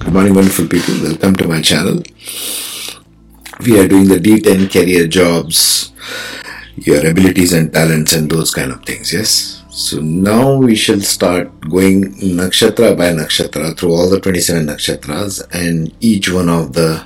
Good 0.00 0.12
morning, 0.12 0.34
wonderful 0.34 0.66
people. 0.66 0.94
Welcome 1.02 1.36
to 1.36 1.48
my 1.48 1.60
channel. 1.62 2.02
We 3.64 3.78
are 3.78 3.88
doing 3.88 4.08
the 4.08 4.18
D10 4.18 4.70
career 4.72 5.06
jobs, 5.06 5.92
your 6.76 7.06
abilities 7.06 7.52
and 7.52 7.72
talents, 7.72 8.12
and 8.12 8.30
those 8.30 8.52
kind 8.52 8.72
of 8.72 8.84
things. 8.84 9.12
Yes. 9.12 9.62
So 9.70 10.00
now 10.00 10.56
we 10.56 10.74
shall 10.74 11.00
start 11.00 11.48
going 11.68 12.14
nakshatra 12.14 12.96
by 12.96 13.10
nakshatra 13.12 13.76
through 13.78 13.94
all 13.94 14.10
the 14.10 14.20
27 14.20 14.66
nakshatras 14.66 15.42
and 15.52 15.94
each 16.00 16.30
one 16.30 16.48
of 16.48 16.72
the 16.72 17.04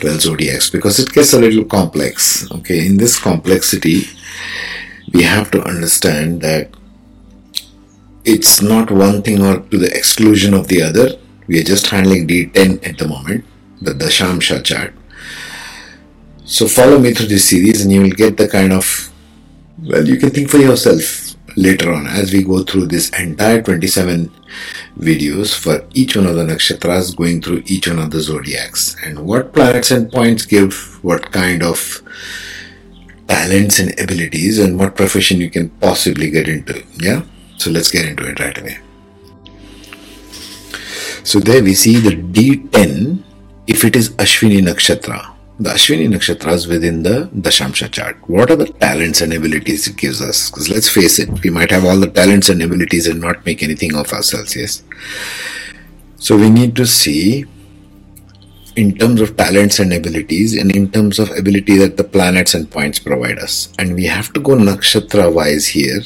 12 0.00 0.20
zodiacs 0.20 0.70
because 0.70 0.98
it 0.98 1.12
gets 1.12 1.32
a 1.32 1.40
little 1.40 1.64
complex. 1.64 2.50
Okay, 2.52 2.86
in 2.86 2.96
this 2.96 3.18
complexity, 3.18 4.04
we 5.12 5.22
have 5.22 5.50
to 5.50 5.62
understand 5.62 6.40
that 6.40 6.70
it's 8.24 8.62
not 8.62 8.90
one 8.90 9.22
thing 9.22 9.42
or 9.42 9.60
to 9.60 9.78
the 9.78 9.94
exclusion 9.94 10.54
of 10.54 10.68
the 10.68 10.82
other. 10.82 11.18
We 11.46 11.60
are 11.60 11.64
just 11.64 11.86
handling 11.88 12.26
D10 12.26 12.86
at 12.88 12.98
the 12.98 13.06
moment, 13.06 13.44
the 13.80 13.92
Dashamsha 13.92 14.64
chart. 14.64 14.94
So 16.44 16.68
follow 16.68 16.98
me 16.98 17.12
through 17.12 17.26
this 17.26 17.48
series 17.48 17.82
and 17.82 17.92
you 17.92 18.02
will 18.02 18.10
get 18.10 18.36
the 18.36 18.48
kind 18.48 18.72
of, 18.72 19.12
well, 19.82 20.06
you 20.06 20.16
can 20.16 20.30
think 20.30 20.50
for 20.50 20.58
yourself 20.58 21.36
later 21.56 21.92
on 21.92 22.06
as 22.06 22.32
we 22.32 22.42
go 22.42 22.62
through 22.62 22.86
this 22.86 23.10
entire 23.10 23.62
27 23.62 24.30
videos 24.98 25.56
for 25.58 25.86
each 25.94 26.16
one 26.16 26.26
of 26.26 26.34
the 26.36 26.44
nakshatras 26.44 27.16
going 27.16 27.40
through 27.40 27.62
each 27.66 27.88
one 27.88 27.98
of 27.98 28.10
the 28.10 28.20
zodiacs. 28.20 28.96
And 29.04 29.26
what 29.26 29.52
planets 29.52 29.90
and 29.90 30.10
points 30.10 30.44
give 30.46 31.02
what 31.02 31.30
kind 31.30 31.62
of 31.62 32.02
talents 33.28 33.78
and 33.78 33.98
abilities 33.98 34.58
and 34.58 34.78
what 34.78 34.96
profession 34.96 35.40
you 35.40 35.50
can 35.50 35.70
possibly 35.70 36.30
get 36.30 36.48
into 36.48 36.84
yeah? 36.94 37.22
So 37.56 37.70
let's 37.70 37.90
get 37.90 38.06
into 38.06 38.28
it 38.28 38.40
right 38.40 38.58
away 38.58 38.83
so 41.24 41.40
there 41.40 41.62
we 41.62 41.74
see 41.74 41.96
the 42.08 42.16
d10 42.38 43.22
if 43.66 43.84
it 43.84 43.96
is 43.96 44.10
ashwini 44.24 44.60
nakshatra 44.70 45.34
the 45.60 45.70
Ashwini 45.70 46.08
nakshatras 46.08 46.68
within 46.68 47.04
the 47.04 47.28
Dashamsha 47.32 47.90
chart. 47.92 48.16
What 48.28 48.50
are 48.50 48.56
the 48.56 48.66
talents 48.66 49.20
and 49.20 49.32
abilities 49.32 49.86
it 49.86 49.96
gives 49.96 50.20
us? 50.20 50.50
Because 50.50 50.68
let's 50.68 50.88
face 50.88 51.20
it, 51.20 51.28
we 51.44 51.50
might 51.50 51.70
have 51.70 51.84
all 51.84 51.98
the 51.98 52.10
talents 52.10 52.48
and 52.48 52.60
abilities 52.60 53.06
and 53.06 53.20
not 53.20 53.46
make 53.46 53.62
anything 53.62 53.94
of 53.94 54.12
ourselves, 54.12 54.56
yes? 54.56 54.82
So 56.16 56.36
we 56.36 56.50
need 56.50 56.74
to 56.76 56.86
see 56.86 57.44
in 58.74 58.98
terms 58.98 59.20
of 59.20 59.36
talents 59.36 59.78
and 59.78 59.92
abilities 59.92 60.56
and 60.56 60.74
in 60.74 60.90
terms 60.90 61.20
of 61.20 61.30
ability 61.30 61.76
that 61.78 61.96
the 61.96 62.04
planets 62.04 62.54
and 62.54 62.68
points 62.68 62.98
provide 62.98 63.38
us. 63.38 63.72
And 63.78 63.94
we 63.94 64.06
have 64.06 64.32
to 64.32 64.40
go 64.40 64.56
nakshatra 64.56 65.32
wise 65.32 65.68
here 65.68 66.00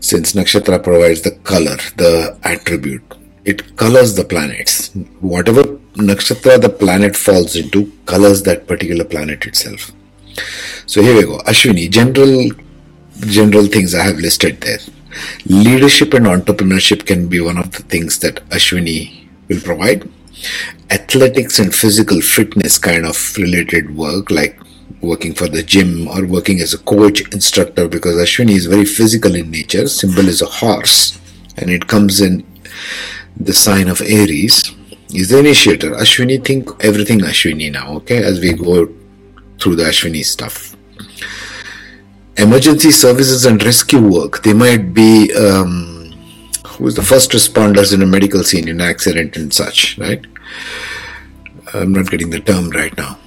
since 0.00 0.34
nakshatra 0.34 0.82
provides 0.82 1.22
the 1.22 1.30
color, 1.30 1.78
the 1.96 2.38
attribute. 2.42 3.23
It 3.44 3.76
colors 3.76 4.14
the 4.14 4.24
planets. 4.24 4.90
Whatever 5.20 5.64
nakshatra 5.94 6.60
the 6.60 6.70
planet 6.70 7.14
falls 7.14 7.56
into 7.56 7.92
colors 8.06 8.42
that 8.44 8.66
particular 8.66 9.04
planet 9.04 9.44
itself. 9.46 9.92
So 10.86 11.02
here 11.02 11.14
we 11.14 11.22
go. 11.22 11.38
Ashwini, 11.40 11.90
general 11.90 12.50
general 13.20 13.66
things 13.66 13.94
I 13.94 14.02
have 14.04 14.16
listed 14.16 14.60
there. 14.60 14.78
Leadership 15.46 16.14
and 16.14 16.26
entrepreneurship 16.26 17.06
can 17.06 17.28
be 17.28 17.40
one 17.40 17.58
of 17.58 17.70
the 17.72 17.82
things 17.82 18.18
that 18.20 18.36
Ashwini 18.48 19.28
will 19.48 19.60
provide. 19.60 20.08
Athletics 20.90 21.58
and 21.58 21.74
physical 21.74 22.20
fitness 22.20 22.78
kind 22.78 23.06
of 23.06 23.36
related 23.36 23.94
work 23.94 24.30
like 24.30 24.58
working 25.00 25.34
for 25.34 25.48
the 25.48 25.62
gym 25.62 26.08
or 26.08 26.26
working 26.26 26.60
as 26.60 26.72
a 26.72 26.78
coach 26.78 27.20
instructor 27.32 27.88
because 27.88 28.16
Ashwini 28.16 28.52
is 28.52 28.66
very 28.66 28.86
physical 28.86 29.34
in 29.34 29.50
nature. 29.50 29.86
Symbol 29.86 30.28
is 30.28 30.40
a 30.40 30.46
horse 30.46 31.20
and 31.58 31.70
it 31.70 31.86
comes 31.86 32.20
in 32.20 32.44
the 33.36 33.52
sign 33.52 33.88
of 33.88 34.00
Aries 34.00 34.72
is 35.12 35.28
the 35.28 35.38
initiator. 35.38 35.90
Ashwini 35.90 36.44
think 36.44 36.68
everything 36.84 37.20
Ashwini 37.20 37.72
now, 37.72 37.94
okay, 37.96 38.22
as 38.22 38.40
we 38.40 38.52
go 38.52 38.88
through 39.60 39.76
the 39.76 39.84
Ashwini 39.84 40.24
stuff. 40.24 40.76
Emergency 42.36 42.90
services 42.90 43.44
and 43.44 43.62
rescue 43.62 44.00
work. 44.00 44.42
They 44.42 44.52
might 44.52 44.92
be 44.92 45.32
um, 45.34 46.12
who's 46.66 46.94
the 46.94 47.02
first 47.02 47.30
responders 47.30 47.94
in 47.94 48.02
a 48.02 48.06
medical 48.06 48.42
scene 48.42 48.68
in 48.68 48.80
an 48.80 48.86
accident 48.88 49.36
and 49.36 49.52
such, 49.52 49.96
right? 49.98 50.24
I'm 51.72 51.92
not 51.92 52.10
getting 52.10 52.30
the 52.30 52.40
term 52.40 52.70
right 52.70 52.96
now. 52.96 53.18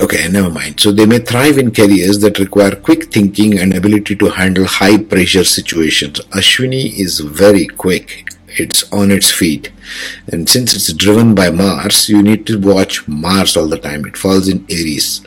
Okay, 0.00 0.26
never 0.28 0.50
mind. 0.50 0.80
So 0.80 0.90
they 0.90 1.06
may 1.06 1.20
thrive 1.20 1.56
in 1.56 1.70
careers 1.72 2.18
that 2.20 2.38
require 2.38 2.74
quick 2.74 3.12
thinking 3.12 3.58
and 3.58 3.74
ability 3.74 4.16
to 4.16 4.26
handle 4.26 4.66
high 4.66 4.98
pressure 4.98 5.44
situations. 5.44 6.20
Ashwini 6.32 6.98
is 6.98 7.20
very 7.20 7.66
quick 7.66 8.33
it's 8.58 8.90
on 8.92 9.10
its 9.10 9.30
feet. 9.30 9.72
And 10.28 10.48
since 10.48 10.74
it's 10.74 10.92
driven 10.92 11.34
by 11.34 11.50
Mars, 11.50 12.08
you 12.08 12.22
need 12.22 12.46
to 12.46 12.58
watch 12.58 13.06
Mars 13.08 13.56
all 13.56 13.68
the 13.68 13.78
time. 13.78 14.04
It 14.04 14.16
falls 14.16 14.48
in 14.48 14.64
Aries. 14.70 15.24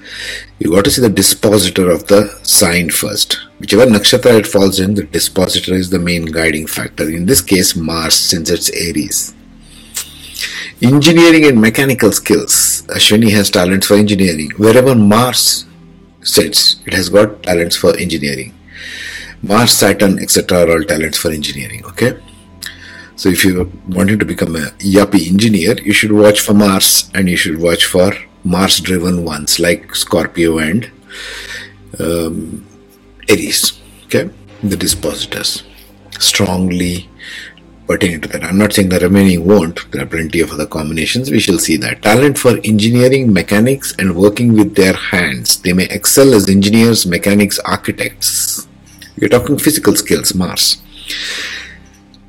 You 0.59 0.71
got 0.71 0.85
to 0.85 0.91
see 0.91 1.01
the 1.01 1.09
dispositor 1.09 1.89
of 1.89 2.07
the 2.07 2.39
sign 2.43 2.89
first. 2.89 3.39
Whichever 3.59 3.85
nakshatra 3.85 4.39
it 4.39 4.47
falls 4.47 4.79
in, 4.79 4.95
the 4.95 5.03
dispositor 5.03 5.73
is 5.73 5.89
the 5.89 5.99
main 5.99 6.25
guiding 6.25 6.67
factor. 6.67 7.09
In 7.09 7.25
this 7.25 7.41
case, 7.41 7.75
Mars, 7.75 8.15
since 8.15 8.49
it's 8.49 8.69
Aries. 8.71 9.33
Engineering 10.81 11.45
and 11.45 11.59
mechanical 11.59 12.11
skills. 12.11 12.83
Ashwini 12.87 13.31
has 13.31 13.49
talents 13.49 13.87
for 13.87 13.95
engineering. 13.95 14.51
Wherever 14.57 14.93
Mars 14.93 15.65
sits, 16.21 16.81
it 16.85 16.93
has 16.93 17.09
got 17.09 17.43
talents 17.43 17.75
for 17.75 17.97
engineering. 17.97 18.53
Mars, 19.41 19.71
Saturn, 19.71 20.19
etc. 20.19 20.59
are 20.59 20.71
all 20.71 20.83
talents 20.83 21.17
for 21.17 21.31
engineering. 21.31 21.85
Okay. 21.85 22.17
So 23.17 23.29
if 23.29 23.43
you're 23.43 23.67
wanting 23.89 24.19
to 24.19 24.25
become 24.25 24.55
a 24.55 24.69
yuppie 24.77 25.27
engineer, 25.27 25.73
you 25.81 25.91
should 25.91 26.11
watch 26.11 26.39
for 26.39 26.53
Mars 26.53 27.09
and 27.15 27.27
you 27.27 27.35
should 27.35 27.59
watch 27.59 27.83
for 27.85 28.13
Mars 28.43 28.79
driven 28.79 29.25
ones 29.25 29.59
like 29.59 29.95
Scorpio 29.95 30.59
and 30.59 30.91
um, 31.99 32.63
Aries. 33.27 33.81
Okay, 34.05 34.29
the 34.61 34.77
dispositors 34.77 35.63
strongly 36.19 37.09
pertaining 37.87 38.21
to 38.21 38.27
that. 38.27 38.43
I'm 38.43 38.59
not 38.59 38.73
saying 38.73 38.89
the 38.89 38.99
remaining 38.99 39.47
won't. 39.47 39.91
There 39.91 40.03
are 40.03 40.05
plenty 40.05 40.39
of 40.41 40.51
other 40.51 40.67
combinations. 40.67 41.31
We 41.31 41.39
shall 41.39 41.57
see 41.57 41.77
that. 41.77 42.03
Talent 42.03 42.37
for 42.37 42.59
engineering, 42.63 43.33
mechanics, 43.33 43.95
and 43.97 44.15
working 44.15 44.53
with 44.53 44.75
their 44.75 44.93
hands. 44.93 45.59
They 45.63 45.73
may 45.73 45.85
excel 45.85 46.35
as 46.35 46.47
engineers, 46.47 47.07
mechanics, 47.07 47.57
architects. 47.65 48.67
You're 49.15 49.29
talking 49.29 49.57
physical 49.57 49.95
skills, 49.95 50.35
Mars 50.35 50.83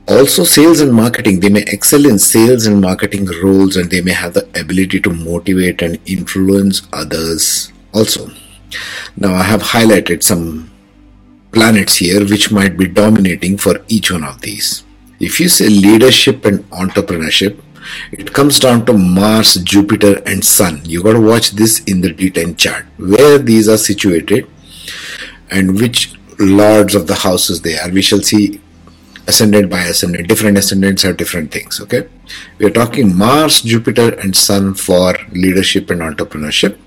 also 0.08 0.42
sales 0.42 0.80
and 0.80 0.92
marketing 0.92 1.38
they 1.40 1.50
may 1.50 1.62
excel 1.68 2.06
in 2.06 2.18
sales 2.18 2.66
and 2.66 2.80
marketing 2.80 3.26
roles 3.42 3.76
and 3.76 3.90
they 3.90 4.00
may 4.00 4.12
have 4.12 4.32
the 4.34 4.48
ability 4.58 5.00
to 5.00 5.10
motivate 5.10 5.82
and 5.82 5.98
influence 6.06 6.82
others 6.92 7.72
also. 7.92 8.30
Now 9.16 9.34
i 9.34 9.42
have 9.42 9.62
highlighted 9.62 10.22
some 10.22 10.70
planets 11.52 11.96
here 11.96 12.20
which 12.24 12.50
might 12.50 12.76
be 12.78 12.86
dominating 12.86 13.58
for 13.58 13.84
each 13.88 14.10
one 14.10 14.24
of 14.24 14.40
these. 14.40 14.84
If 15.20 15.40
you 15.40 15.48
say 15.48 15.68
leadership 15.68 16.44
and 16.44 16.64
entrepreneurship 16.70 17.62
it 18.12 18.32
comes 18.32 18.58
down 18.58 18.86
to 18.86 18.92
mars 18.92 19.54
jupiter 19.56 20.22
and 20.26 20.44
sun. 20.44 20.80
You 20.84 21.02
got 21.02 21.14
to 21.14 21.20
watch 21.20 21.52
this 21.52 21.80
in 21.84 22.00
the 22.00 22.12
d10 22.12 22.56
chart. 22.56 22.86
Where 22.98 23.38
these 23.38 23.68
are 23.68 23.78
situated 23.78 24.48
and 25.50 25.78
which 25.80 26.14
lords 26.38 26.94
of 26.94 27.06
the 27.06 27.14
houses 27.14 27.62
they 27.62 27.76
are 27.78 27.90
we 27.90 28.00
shall 28.00 28.20
see 28.20 28.60
ascendant 29.28 29.70
by 29.70 29.82
ascendant. 29.82 30.26
Different 30.26 30.58
ascendants 30.58 31.02
have 31.02 31.16
different 31.16 31.52
things. 31.52 31.80
Okay, 31.80 32.08
we 32.58 32.66
are 32.66 32.76
talking 32.78 33.16
Mars, 33.16 33.60
Jupiter, 33.60 34.14
and 34.18 34.34
Sun 34.34 34.74
for 34.74 35.14
leadership 35.32 35.90
and 35.90 36.00
entrepreneurship. 36.00 36.78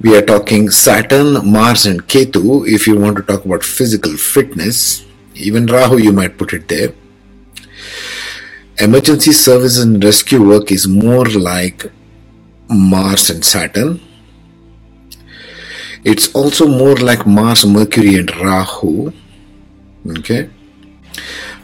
We 0.00 0.16
are 0.16 0.22
talking 0.22 0.70
Saturn, 0.70 1.52
Mars, 1.52 1.86
and 1.86 2.08
Ketu 2.08 2.66
if 2.66 2.86
you 2.88 2.98
want 2.98 3.16
to 3.18 3.22
talk 3.22 3.44
about 3.44 3.62
physical 3.62 4.16
fitness. 4.16 5.04
Even 5.34 5.66
Rahu, 5.66 5.98
you 5.98 6.12
might 6.12 6.38
put 6.38 6.52
it 6.52 6.68
there. 6.68 6.92
Emergency 8.78 9.32
service 9.32 9.78
and 9.78 10.02
rescue 10.02 10.46
work 10.46 10.72
is 10.72 10.88
more 10.88 11.26
like 11.26 11.84
Mars 12.68 13.30
and 13.30 13.44
Saturn. 13.44 14.00
It's 16.04 16.34
also 16.34 16.66
more 16.66 16.96
like 16.96 17.26
Mars, 17.26 17.64
Mercury, 17.64 18.16
and 18.16 18.34
Rahu. 18.36 19.12
Okay 20.18 20.50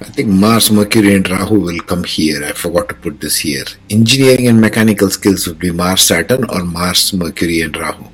I 0.01 0.05
think 0.05 0.29
Mars, 0.29 0.71
Mercury, 0.71 1.15
and 1.15 1.29
Rahu 1.29 1.61
will 1.61 1.81
come 1.81 2.05
here. 2.05 2.45
I 2.45 2.53
forgot 2.53 2.89
to 2.91 2.95
put 2.95 3.21
this 3.21 3.39
here. 3.39 3.65
Engineering 3.91 4.47
and 4.47 4.61
mechanical 4.61 5.11
skills 5.11 5.47
would 5.47 5.59
be 5.59 5.71
Mars, 5.71 6.03
Saturn, 6.03 6.45
or 6.51 6.65
Mars, 6.65 7.13
Mercury, 7.13 7.63
and 7.63 7.77
Rahu. 7.77 8.05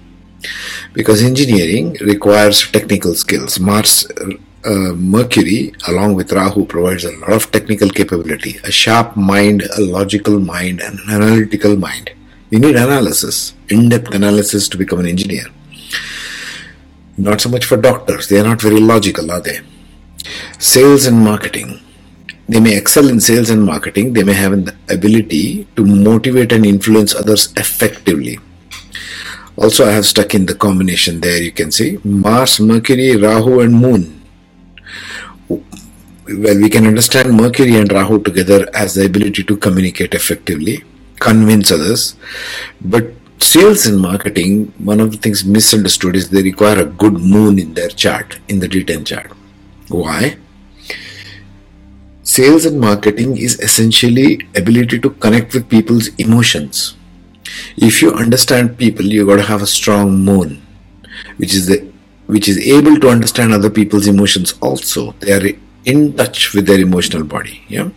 Because 0.92 1.22
engineering 1.22 1.96
requires 2.00 2.70
technical 2.70 3.14
skills. 3.14 3.58
Mars, 3.58 4.06
uh, 4.64 4.92
Mercury, 4.94 5.74
along 5.88 6.14
with 6.14 6.32
Rahu, 6.32 6.64
provides 6.66 7.04
a 7.04 7.12
lot 7.18 7.32
of 7.32 7.50
technical 7.50 7.90
capability, 7.90 8.58
a 8.64 8.70
sharp 8.70 9.16
mind, 9.16 9.62
a 9.76 9.80
logical 9.80 10.38
mind, 10.38 10.80
and 10.80 10.98
an 11.00 11.10
analytical 11.10 11.76
mind. 11.76 12.10
You 12.50 12.60
need 12.60 12.76
analysis, 12.76 13.54
in 13.68 13.88
depth 13.88 14.14
analysis 14.14 14.68
to 14.68 14.78
become 14.78 15.00
an 15.00 15.06
engineer. 15.06 15.46
Not 17.16 17.40
so 17.40 17.48
much 17.48 17.64
for 17.64 17.76
doctors, 17.76 18.28
they 18.28 18.38
are 18.40 18.44
not 18.44 18.62
very 18.62 18.80
logical, 18.80 19.30
are 19.30 19.40
they? 19.40 19.60
Sales 20.58 21.06
and 21.06 21.18
marketing. 21.24 21.80
they 22.48 22.60
may 22.60 22.76
excel 22.76 23.08
in 23.08 23.20
sales 23.20 23.50
and 23.50 23.64
marketing. 23.64 24.12
They 24.12 24.22
may 24.22 24.34
have 24.34 24.66
the 24.66 24.74
ability 24.90 25.66
to 25.76 25.84
motivate 25.84 26.52
and 26.52 26.66
influence 26.66 27.14
others 27.14 27.52
effectively. 27.56 28.38
Also, 29.56 29.86
I 29.86 29.92
have 29.92 30.04
stuck 30.04 30.34
in 30.34 30.46
the 30.46 30.54
combination 30.54 31.20
there. 31.20 31.40
You 31.40 31.52
can 31.52 31.70
see 31.72 31.98
Mars, 32.04 32.60
Mercury, 32.60 33.16
Rahu, 33.16 33.60
and 33.60 33.74
Moon. 33.74 34.20
Well, 35.48 36.58
we 36.60 36.68
can 36.68 36.86
understand 36.86 37.36
Mercury 37.36 37.76
and 37.76 37.90
Rahu 37.92 38.22
together 38.22 38.66
as 38.74 38.94
the 38.94 39.06
ability 39.06 39.44
to 39.44 39.56
communicate 39.56 40.14
effectively, 40.14 40.82
convince 41.20 41.70
others. 41.70 42.16
But 42.80 43.12
sales 43.38 43.86
and 43.86 44.00
marketing, 44.00 44.72
one 44.78 45.00
of 45.00 45.12
the 45.12 45.18
things 45.18 45.44
misunderstood 45.44 46.16
is 46.16 46.30
they 46.30 46.42
require 46.42 46.80
a 46.80 46.86
good 46.86 47.14
moon 47.14 47.58
in 47.58 47.74
their 47.74 47.90
chart, 47.90 48.38
in 48.48 48.60
the 48.60 48.68
D10 48.68 49.06
chart. 49.06 49.30
Why? 49.94 50.36
Sales 52.22 52.64
and 52.64 52.80
marketing 52.80 53.36
is 53.36 53.60
essentially 53.60 54.40
ability 54.56 54.98
to 54.98 55.10
connect 55.10 55.54
with 55.54 55.68
people's 55.68 56.08
emotions. 56.16 56.96
If 57.76 58.02
you 58.02 58.12
understand 58.12 58.76
people, 58.78 59.04
you 59.04 59.26
got 59.26 59.36
to 59.36 59.42
have 59.42 59.62
a 59.62 59.66
strong 59.66 60.18
moon, 60.24 60.62
which 61.36 61.54
is 61.54 61.66
the 61.66 61.92
which 62.26 62.48
is 62.48 62.58
able 62.58 62.98
to 63.00 63.08
understand 63.08 63.52
other 63.52 63.68
people's 63.68 64.06
emotions 64.06 64.54
also. 64.62 65.12
They 65.20 65.32
are 65.32 65.54
in 65.84 66.16
touch 66.16 66.54
with 66.54 66.66
their 66.66 66.80
emotional 66.80 67.22
body. 67.22 67.62
Yeah. 67.68 67.90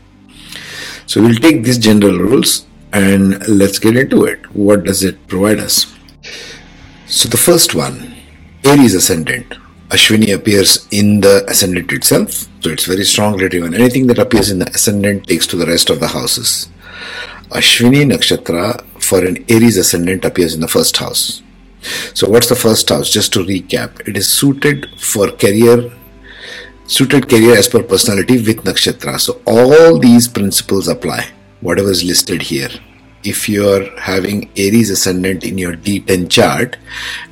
So 1.05 1.21
we'll 1.21 1.35
take 1.35 1.63
these 1.63 1.77
general 1.77 2.19
rules 2.19 2.65
and 2.91 3.47
let's 3.47 3.79
get 3.79 3.95
into 3.95 4.25
it. 4.25 4.53
What 4.53 4.83
does 4.83 5.03
it 5.03 5.27
provide 5.27 5.59
us? 5.59 5.95
So 7.05 7.29
the 7.29 7.37
first 7.37 7.73
one, 7.73 8.15
Aries 8.65 8.93
ascendant. 8.93 9.53
Ashwini 9.89 10.33
appears 10.35 10.85
in 10.91 11.21
the 11.21 11.45
ascendant 11.47 11.93
itself, 11.93 12.31
so 12.59 12.69
it's 12.69 12.85
very 12.85 13.05
strong 13.05 13.37
relative, 13.37 13.63
and 13.63 13.73
anything 13.73 14.07
that 14.07 14.19
appears 14.19 14.49
in 14.51 14.59
the 14.59 14.69
ascendant 14.71 15.27
takes 15.27 15.47
to 15.47 15.55
the 15.55 15.65
rest 15.65 15.89
of 15.89 16.01
the 16.01 16.09
houses. 16.09 16.67
Ashwini 17.51 18.05
Nakshatra 18.05 18.83
for 19.01 19.23
an 19.23 19.45
Aries 19.47 19.77
ascendant 19.77 20.25
appears 20.25 20.53
in 20.53 20.59
the 20.59 20.67
first 20.67 20.97
house. 20.97 21.41
So, 22.13 22.29
what's 22.29 22.49
the 22.49 22.55
first 22.55 22.89
house? 22.89 23.09
Just 23.09 23.31
to 23.33 23.39
recap, 23.39 24.05
it 24.05 24.17
is 24.17 24.27
suited 24.27 24.87
for 24.99 25.31
career, 25.31 25.89
suited 26.85 27.29
career 27.29 27.55
as 27.55 27.69
per 27.69 27.81
personality 27.81 28.35
with 28.45 28.65
Nakshatra. 28.65 29.17
So, 29.21 29.41
all 29.45 29.97
these 29.99 30.27
principles 30.27 30.89
apply, 30.89 31.29
whatever 31.61 31.91
is 31.91 32.03
listed 32.03 32.41
here 32.41 32.71
if 33.31 33.49
you're 33.49 33.85
having 33.99 34.49
Aries 34.55 34.89
ascendant 34.89 35.43
in 35.43 35.57
your 35.57 35.73
D10 35.73 36.29
chart 36.29 36.77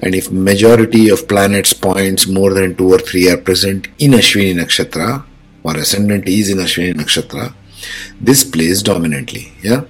and 0.02 0.14
if 0.14 0.32
majority 0.32 1.10
of 1.10 1.28
planets 1.28 1.74
points 1.74 2.28
more 2.28 2.54
than 2.54 2.76
2 2.76 2.94
or 2.94 3.00
3 3.00 3.30
are 3.32 3.38
present 3.38 3.88
in 4.00 4.12
Ashwini 4.12 4.54
Nakshatra 4.62 5.24
or 5.64 5.78
ascendant 5.78 6.28
is 6.28 6.50
in 6.50 6.58
Ashwini 6.58 6.94
Nakshatra 6.94 7.54
this 8.20 8.44
plays 8.44 8.82
dominantly 8.82 9.54
yeah? 9.62 9.84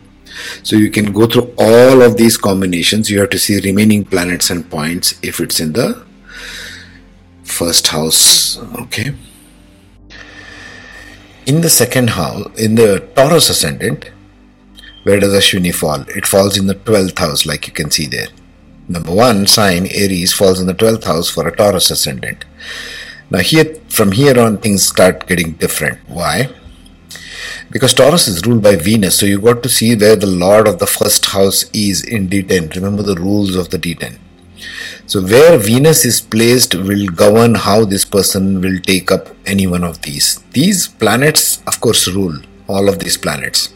So 0.64 0.76
you 0.76 0.92
can 0.92 1.14
go 1.14 1.28
through 1.28 1.54
all 1.58 2.02
of 2.02 2.18
these 2.18 2.38
combinations. 2.38 3.10
You 3.10 3.20
have 3.22 3.30
to 3.30 3.40
see 3.40 3.60
remaining 3.62 4.04
planets 4.04 4.50
and 4.50 4.70
points 4.70 5.18
if 5.22 5.40
it's 5.40 5.60
in 5.60 5.74
the 5.74 6.06
first 7.44 7.88
house 7.88 8.58
okay? 8.84 9.16
In 11.46 11.62
the 11.62 11.70
second 11.70 12.12
house 12.12 12.52
in 12.60 12.76
the 12.76 13.08
Taurus 13.16 13.50
ascendant 13.50 14.10
where 15.06 15.20
does 15.20 15.34
Ashwini 15.34 15.72
fall? 15.72 16.02
It 16.10 16.26
falls 16.26 16.58
in 16.58 16.66
the 16.66 16.74
12th 16.74 17.20
house, 17.20 17.46
like 17.46 17.68
you 17.68 17.74
can 17.74 17.92
see 17.92 18.08
there. 18.08 18.30
Number 18.88 19.14
one 19.14 19.46
sign, 19.46 19.86
Aries, 19.86 20.34
falls 20.34 20.60
in 20.60 20.66
the 20.66 20.74
12th 20.74 21.04
house 21.04 21.30
for 21.30 21.48
a 21.48 21.56
Taurus 21.56 21.92
ascendant. 21.92 22.44
Now, 23.30 23.40
here, 23.40 23.76
from 23.88 24.14
here 24.14 24.40
on, 24.40 24.58
things 24.58 24.88
start 24.88 25.28
getting 25.28 25.52
different. 25.54 26.00
Why? 26.10 26.50
Because 27.70 27.94
Taurus 27.94 28.28
is 28.28 28.44
ruled 28.48 28.64
by 28.64 28.78
Venus, 28.78 29.20
so 29.20 29.28
you 29.28 29.40
got 29.40 29.62
to 29.62 29.70
see 29.70 29.96
where 29.96 30.16
the 30.16 30.26
Lord 30.26 30.68
of 30.68 30.80
the 30.80 30.88
first 30.88 31.28
house 31.28 31.70
is 31.72 32.04
in 32.04 32.28
D10. 32.28 32.74
Remember 32.74 33.04
the 33.04 33.16
rules 33.16 33.56
of 33.56 33.70
the 33.70 33.78
D10. 33.78 34.18
So, 35.06 35.22
where 35.22 35.60
Venus 35.60 36.04
is 36.04 36.20
placed 36.20 36.74
will 36.74 37.06
govern 37.10 37.54
how 37.54 37.86
this 37.86 38.06
person 38.06 38.60
will 38.60 38.80
take 38.80 39.12
up 39.12 39.28
any 39.46 39.68
one 39.68 39.84
of 39.84 40.02
these. 40.02 40.40
These 40.54 40.88
planets, 40.88 41.62
of 41.68 41.80
course, 41.80 42.08
rule 42.08 42.40
all 42.68 42.90
of 42.90 42.98
these 42.98 43.18
planets. 43.18 43.70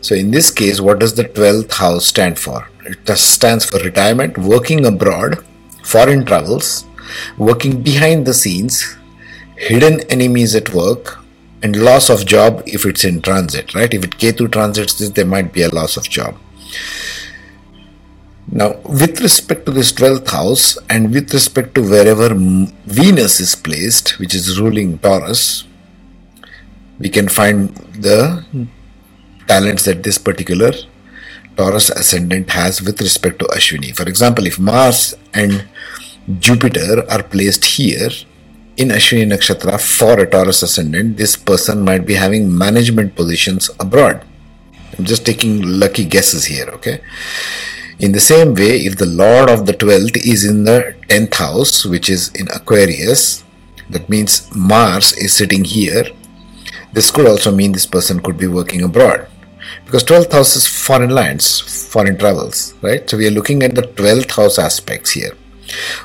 So 0.00 0.14
in 0.14 0.30
this 0.30 0.50
case, 0.50 0.80
what 0.80 0.98
does 0.98 1.14
the 1.14 1.24
12th 1.24 1.72
house 1.72 2.06
stand 2.06 2.38
for? 2.38 2.68
It 2.84 3.06
stands 3.16 3.64
for 3.64 3.78
retirement, 3.78 4.38
working 4.38 4.84
abroad, 4.86 5.44
foreign 5.84 6.24
travels, 6.24 6.84
working 7.38 7.82
behind 7.82 8.26
the 8.26 8.34
scenes, 8.34 8.96
hidden 9.56 10.00
enemies 10.10 10.54
at 10.54 10.74
work, 10.74 11.18
and 11.62 11.76
loss 11.76 12.10
of 12.10 12.26
job 12.26 12.62
if 12.66 12.84
it's 12.84 13.04
in 13.04 13.22
transit, 13.22 13.74
right? 13.74 13.94
If 13.94 14.04
it 14.04 14.18
Ketu 14.18 14.50
transits 14.50 14.94
this, 14.94 15.10
there 15.10 15.24
might 15.24 15.52
be 15.52 15.62
a 15.62 15.68
loss 15.68 15.96
of 15.96 16.08
job. 16.08 16.36
Now, 18.50 18.76
with 18.84 19.20
respect 19.20 19.64
to 19.66 19.72
this 19.72 19.92
12th 19.92 20.28
house 20.28 20.76
and 20.90 21.14
with 21.14 21.32
respect 21.32 21.74
to 21.76 21.82
wherever 21.82 22.34
Venus 22.34 23.40
is 23.40 23.54
placed, 23.54 24.18
which 24.18 24.34
is 24.34 24.60
ruling 24.60 24.98
Taurus, 24.98 25.64
we 26.98 27.08
can 27.08 27.28
find 27.28 27.74
the 27.94 28.44
talents 29.46 29.84
that 29.84 30.02
this 30.02 30.18
particular 30.18 30.72
Taurus 31.56 31.90
ascendant 31.90 32.50
has 32.50 32.80
with 32.80 33.00
respect 33.00 33.38
to 33.40 33.44
Ashwini. 33.46 33.94
For 33.94 34.08
example, 34.08 34.46
if 34.46 34.58
Mars 34.58 35.14
and 35.34 35.68
Jupiter 36.38 37.04
are 37.10 37.22
placed 37.22 37.64
here 37.64 38.10
in 38.76 38.88
Ashwini 38.88 39.30
Nakshatra 39.32 39.80
for 39.80 40.18
a 40.20 40.28
Taurus 40.28 40.62
ascendant, 40.62 41.18
this 41.18 41.36
person 41.36 41.82
might 41.82 42.06
be 42.06 42.14
having 42.14 42.56
management 42.56 43.14
positions 43.14 43.70
abroad. 43.78 44.24
I'm 44.96 45.04
just 45.04 45.26
taking 45.26 45.62
lucky 45.62 46.04
guesses 46.04 46.46
here, 46.46 46.66
okay? 46.70 47.02
In 47.98 48.12
the 48.12 48.20
same 48.20 48.54
way, 48.54 48.78
if 48.78 48.96
the 48.96 49.06
Lord 49.06 49.50
of 49.50 49.66
the 49.66 49.72
12th 49.72 50.16
is 50.16 50.44
in 50.44 50.64
the 50.64 50.94
10th 51.08 51.34
house, 51.34 51.84
which 51.84 52.08
is 52.08 52.30
in 52.34 52.48
Aquarius, 52.48 53.44
that 53.90 54.08
means 54.08 54.54
Mars 54.54 55.12
is 55.12 55.34
sitting 55.34 55.64
here. 55.64 56.04
This 56.92 57.10
could 57.10 57.26
also 57.26 57.50
mean 57.54 57.72
this 57.72 57.86
person 57.86 58.20
could 58.20 58.38
be 58.38 58.46
working 58.46 58.82
abroad 58.82 59.28
because 59.92 60.04
12th 60.04 60.32
house 60.32 60.56
is 60.56 60.66
foreign 60.66 61.10
lands, 61.10 61.60
foreign 61.60 62.16
travels, 62.16 62.72
right? 62.80 63.10
So 63.10 63.18
we 63.18 63.26
are 63.26 63.30
looking 63.30 63.62
at 63.62 63.74
the 63.74 63.82
12th 63.82 64.30
house 64.34 64.58
aspects 64.58 65.10
here. 65.10 65.36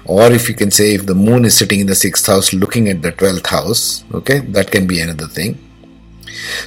Or 0.03 0.29
if 0.29 0.49
you 0.49 0.55
can 0.55 0.71
say 0.71 0.93
if 0.93 1.05
the 1.05 1.15
moon 1.15 1.45
is 1.45 1.55
sitting 1.55 1.79
in 1.79 1.87
the 1.87 1.93
6th 1.93 2.27
house 2.27 2.51
looking 2.51 2.89
at 2.89 3.01
the 3.01 3.13
12th 3.13 3.47
house, 3.47 4.03
okay, 4.13 4.39
that 4.39 4.71
can 4.71 4.87
be 4.87 4.99
another 4.99 5.27
thing. 5.27 5.57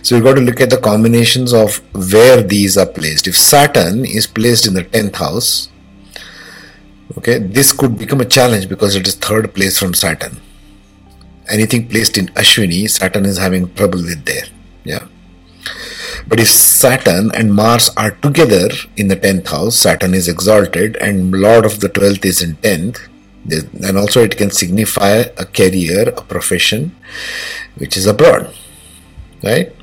So 0.01 0.15
you've 0.15 0.25
got 0.25 0.37
to 0.37 0.41
look 0.41 0.63
at 0.63 0.71
the 0.71 0.79
combinations 0.79 1.53
of 1.53 1.83
where 1.95 2.41
these 2.41 2.79
are 2.79 2.87
placed. 2.87 3.27
If 3.27 3.37
Saturn 3.37 4.07
is 4.07 4.27
placed 4.27 4.67
in 4.67 4.73
the 4.73 4.85
10th 4.85 5.17
house, 5.17 5.69
okay, 7.19 7.37
this 7.37 7.75
could 7.75 7.99
become 7.99 8.23
a 8.23 8.25
challenge 8.25 8.67
because 8.67 8.97
it 8.97 9.07
is 9.07 9.15
third 9.15 9.53
place 9.55 9.79
from 9.79 9.93
Saturn. 9.93 10.41
Anything 11.51 11.87
placed 11.87 12.17
in 12.17 12.29
Ashwini, 12.29 12.89
Saturn 12.89 13.27
is 13.27 13.37
having 13.37 13.75
trouble 13.75 13.99
with 13.99 14.25
there. 14.25 14.47
Yeah. 14.85 15.07
But 16.31 16.39
if 16.39 16.49
Saturn 16.49 17.33
and 17.35 17.53
Mars 17.53 17.91
are 17.97 18.13
together 18.13 18.69
in 18.97 19.09
the 19.09 19.17
10th 19.17 19.49
house, 19.49 19.77
Saturn 19.77 20.15
is 20.15 20.29
exalted 20.29 20.97
and 20.99 21.33
Lord 21.33 21.67
of 21.67 21.81
the 21.81 21.89
12th 21.89 22.25
is 22.25 22.41
in 22.41 22.55
10th, 22.59 23.09
and 23.85 23.99
also 23.99 24.23
it 24.23 24.37
can 24.37 24.53
signify 24.53 25.25
a 25.37 25.45
career, 25.45 26.11
a 26.11 26.23
profession 26.23 26.95
which 27.79 27.97
is 27.97 28.07
abroad. 28.07 28.55
Right? 29.43 29.75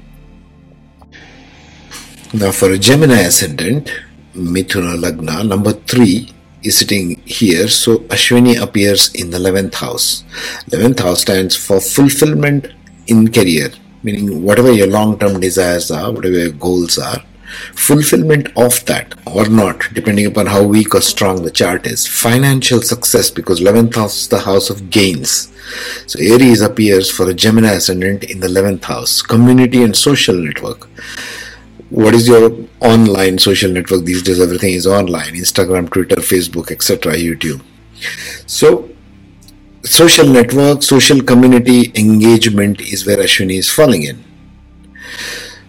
Now, 2.34 2.54
for 2.54 2.72
a 2.72 2.78
Gemini 2.78 3.24
ascendant, 3.28 3.92
Mithuna 4.34 4.96
Lagna, 4.98 5.46
number 5.46 5.74
3 5.74 6.34
is 6.64 6.78
sitting 6.78 7.22
here, 7.26 7.68
so 7.68 7.98
Ashwini 8.08 8.58
appears 8.58 9.14
in 9.14 9.32
the 9.32 9.38
11th 9.38 9.76
house. 9.76 10.24
11th 10.70 11.00
house 11.02 11.22
stands 11.24 11.58
for 11.58 11.82
fulfillment 11.82 12.68
in 13.08 13.34
career 13.34 13.72
meaning 14.04 14.44
whatever 14.44 14.72
your 14.72 14.88
long 14.88 15.18
term 15.20 15.40
desires 15.40 15.92
are, 15.92 16.12
whatever 16.12 16.38
your 16.38 16.52
goals 16.52 16.98
are, 16.98 17.24
fulfillment 17.74 18.48
of 18.58 18.84
that 18.86 19.16
or 19.26 19.48
not, 19.48 19.82
depending 19.94 20.26
upon 20.26 20.48
how 20.48 20.64
weak 20.64 20.94
or 20.94 21.02
strong 21.02 21.44
the 21.44 21.52
chart 21.52 21.88
is. 21.88 22.06
Financial 22.06 22.82
success, 22.82 23.30
because 23.30 23.60
11th 23.60 23.96
house 23.96 24.22
is 24.22 24.28
the 24.28 24.40
house 24.40 24.70
of 24.70 24.90
gains. 24.90 25.52
So 26.06 26.20
Aries 26.20 26.62
appears 26.62 27.10
for 27.12 27.30
a 27.30 27.34
Gemini 27.34 27.74
ascendant 27.74 28.24
in 28.24 28.40
the 28.40 28.48
11th 28.48 28.86
house. 28.86 29.22
Community 29.22 29.84
and 29.84 29.96
social 29.96 30.36
network. 30.36 30.90
What 31.90 32.14
is 32.14 32.28
your 32.28 32.52
online 32.82 33.40
social 33.40 33.72
network 33.72 34.04
these 34.04 34.22
days? 34.22 34.42
Everything 34.42 34.74
is 34.74 34.86
online 34.86 35.34
Instagram, 35.34 35.90
Twitter, 35.90 36.18
Facebook, 36.18 36.70
etc., 36.72 37.14
YouTube. 37.14 37.62
So 38.46 38.90
social 39.88 40.28
network, 40.28 40.84
social 40.84 41.22
community 41.22 41.92
engagement 41.96 42.82
is 42.82 43.06
where 43.06 43.18
Ashwini 43.18 43.58
is 43.58 43.70
falling 43.70 44.04
in. 44.04 44.24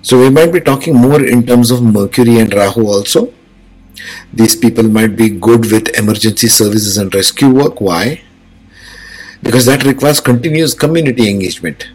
So 0.02 0.18
we 0.20 0.30
might 0.30 0.52
be 0.52 0.60
talking 0.60 0.94
more 0.96 1.24
in 1.24 1.46
terms 1.46 1.70
of 1.70 1.82
Mercury 1.82 2.38
and 2.38 2.52
Rahu 2.52 2.86
also. 2.86 3.32
These 4.32 4.56
people 4.56 4.84
might 4.84 5.16
be 5.16 5.28
good 5.28 5.70
with 5.70 5.88
emergency 5.98 6.48
services 6.48 6.96
and 6.98 7.14
rescue 7.14 7.50
work. 7.50 7.80
Why? 7.80 8.22
Because 9.42 9.66
that 9.66 9.84
requires 9.84 10.20
continuous 10.20 10.74
community 10.74 11.28
engagement. 11.30 11.88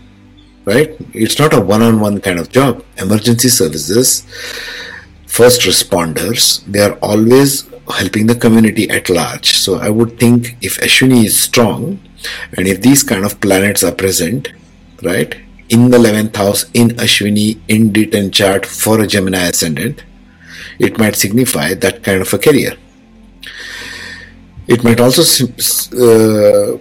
right? 0.65 0.95
It's 1.13 1.39
not 1.39 1.53
a 1.53 1.61
one-on-one 1.61 2.21
kind 2.21 2.39
of 2.39 2.49
job. 2.49 2.83
Emergency 2.97 3.49
services, 3.49 4.25
first 5.25 5.61
responders, 5.61 6.63
they 6.65 6.81
are 6.81 6.93
always 7.01 7.69
helping 7.89 8.27
the 8.27 8.35
community 8.35 8.89
at 8.89 9.09
large. 9.09 9.57
So 9.57 9.75
I 9.75 9.89
would 9.89 10.19
think 10.19 10.55
if 10.61 10.77
Ashwini 10.79 11.25
is 11.25 11.39
strong 11.39 11.99
and 12.57 12.67
if 12.67 12.81
these 12.81 13.03
kind 13.03 13.25
of 13.25 13.39
planets 13.41 13.83
are 13.83 13.91
present, 13.91 14.51
right, 15.01 15.35
in 15.69 15.89
the 15.89 15.97
11th 15.97 16.35
house, 16.35 16.65
in 16.73 16.89
Ashwini, 16.89 17.59
in 17.67 17.91
D10 17.91 18.33
chart 18.33 18.65
for 18.65 19.01
a 19.01 19.07
Gemini 19.07 19.47
ascendant, 19.47 20.03
it 20.79 20.97
might 20.97 21.15
signify 21.15 21.73
that 21.73 22.03
kind 22.03 22.21
of 22.21 22.33
a 22.33 22.37
career. 22.37 22.73
It 24.67 24.83
might 24.83 24.99
also, 24.99 25.23
uh, 25.93 26.77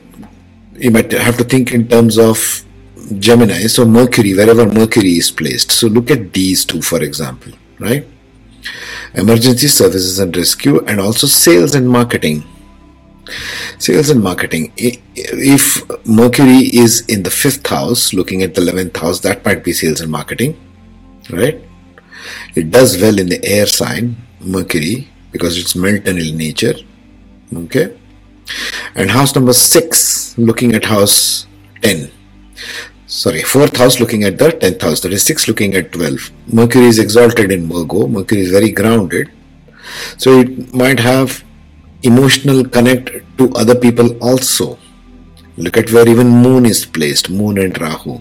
you 0.75 0.91
might 0.91 1.11
have 1.13 1.37
to 1.39 1.45
think 1.45 1.73
in 1.73 1.89
terms 1.89 2.19
of 2.19 2.65
Gemini, 3.19 3.67
so 3.67 3.85
Mercury, 3.85 4.35
wherever 4.35 4.67
Mercury 4.67 5.13
is 5.13 5.31
placed. 5.31 5.73
So 5.73 5.89
look 5.89 6.11
at 6.11 6.33
these 6.33 6.65
two, 6.65 6.81
for 6.81 7.03
example, 7.03 7.53
right? 7.79 8.07
emergency 9.15 9.69
services 9.69 10.19
and 10.19 10.37
rescue, 10.37 10.85
and 10.87 11.01
also 11.01 11.27
sales 11.27 11.75
and 11.75 11.89
marketing. 11.89 12.45
Sales 13.79 14.11
and 14.11 14.23
marketing. 14.23 14.73
If 14.77 15.83
Mercury 16.07 16.71
is 16.75 17.07
in 17.07 17.23
the 17.23 17.31
fifth 17.31 17.67
house, 17.67 18.13
looking 18.13 18.43
at 18.43 18.55
the 18.55 18.61
11th 18.61 18.97
house, 18.97 19.21
that 19.21 19.45
might 19.45 19.65
be 19.65 19.73
sales 19.73 20.01
and 20.01 20.11
marketing, 20.11 20.59
right? 21.31 21.61
It 22.55 22.71
does 22.71 23.01
well 23.01 23.19
in 23.19 23.29
the 23.29 23.45
air 23.45 23.67
sign, 23.67 24.17
Mercury, 24.41 25.09
because 25.31 25.59
it's 25.59 25.75
melton 25.75 26.19
in 26.19 26.37
nature, 26.37 26.75
okay? 27.55 27.97
And 28.95 29.11
house 29.11 29.35
number 29.35 29.53
six, 29.53 30.37
looking 30.39 30.75
at 30.75 30.85
house 30.85 31.47
10 31.83 32.11
sorry, 33.13 33.43
fourth 33.43 33.77
house 33.77 34.01
looking 34.01 34.25
at 34.25 34.39
the 34.39 34.49
10th 34.49 34.81
house, 34.81 35.01
that 35.01 35.13
is 35.13 35.25
6 35.25 35.47
looking 35.47 35.75
at 35.75 35.93
12. 35.93 36.31
Mercury 36.53 36.87
is 36.87 36.99
exalted 36.99 37.53
in 37.53 37.69
Virgo, 37.69 38.07
Mercury 38.07 38.41
is 38.41 38.51
very 38.51 38.71
grounded. 38.71 39.31
So 40.17 40.41
it 40.41 40.75
might 40.75 40.99
have 40.99 41.45
emotional 42.03 42.65
connect 42.65 43.11
to 43.39 43.53
other 43.55 43.75
people 43.75 44.17
also. 44.23 44.79
Look 45.57 45.77
at 45.77 45.93
where 45.93 46.09
even 46.09 46.29
Moon 46.29 46.67
is 46.67 46.85
placed, 46.87 47.31
Moon 47.31 47.59
and 47.59 47.79
Rahu. 47.81 48.21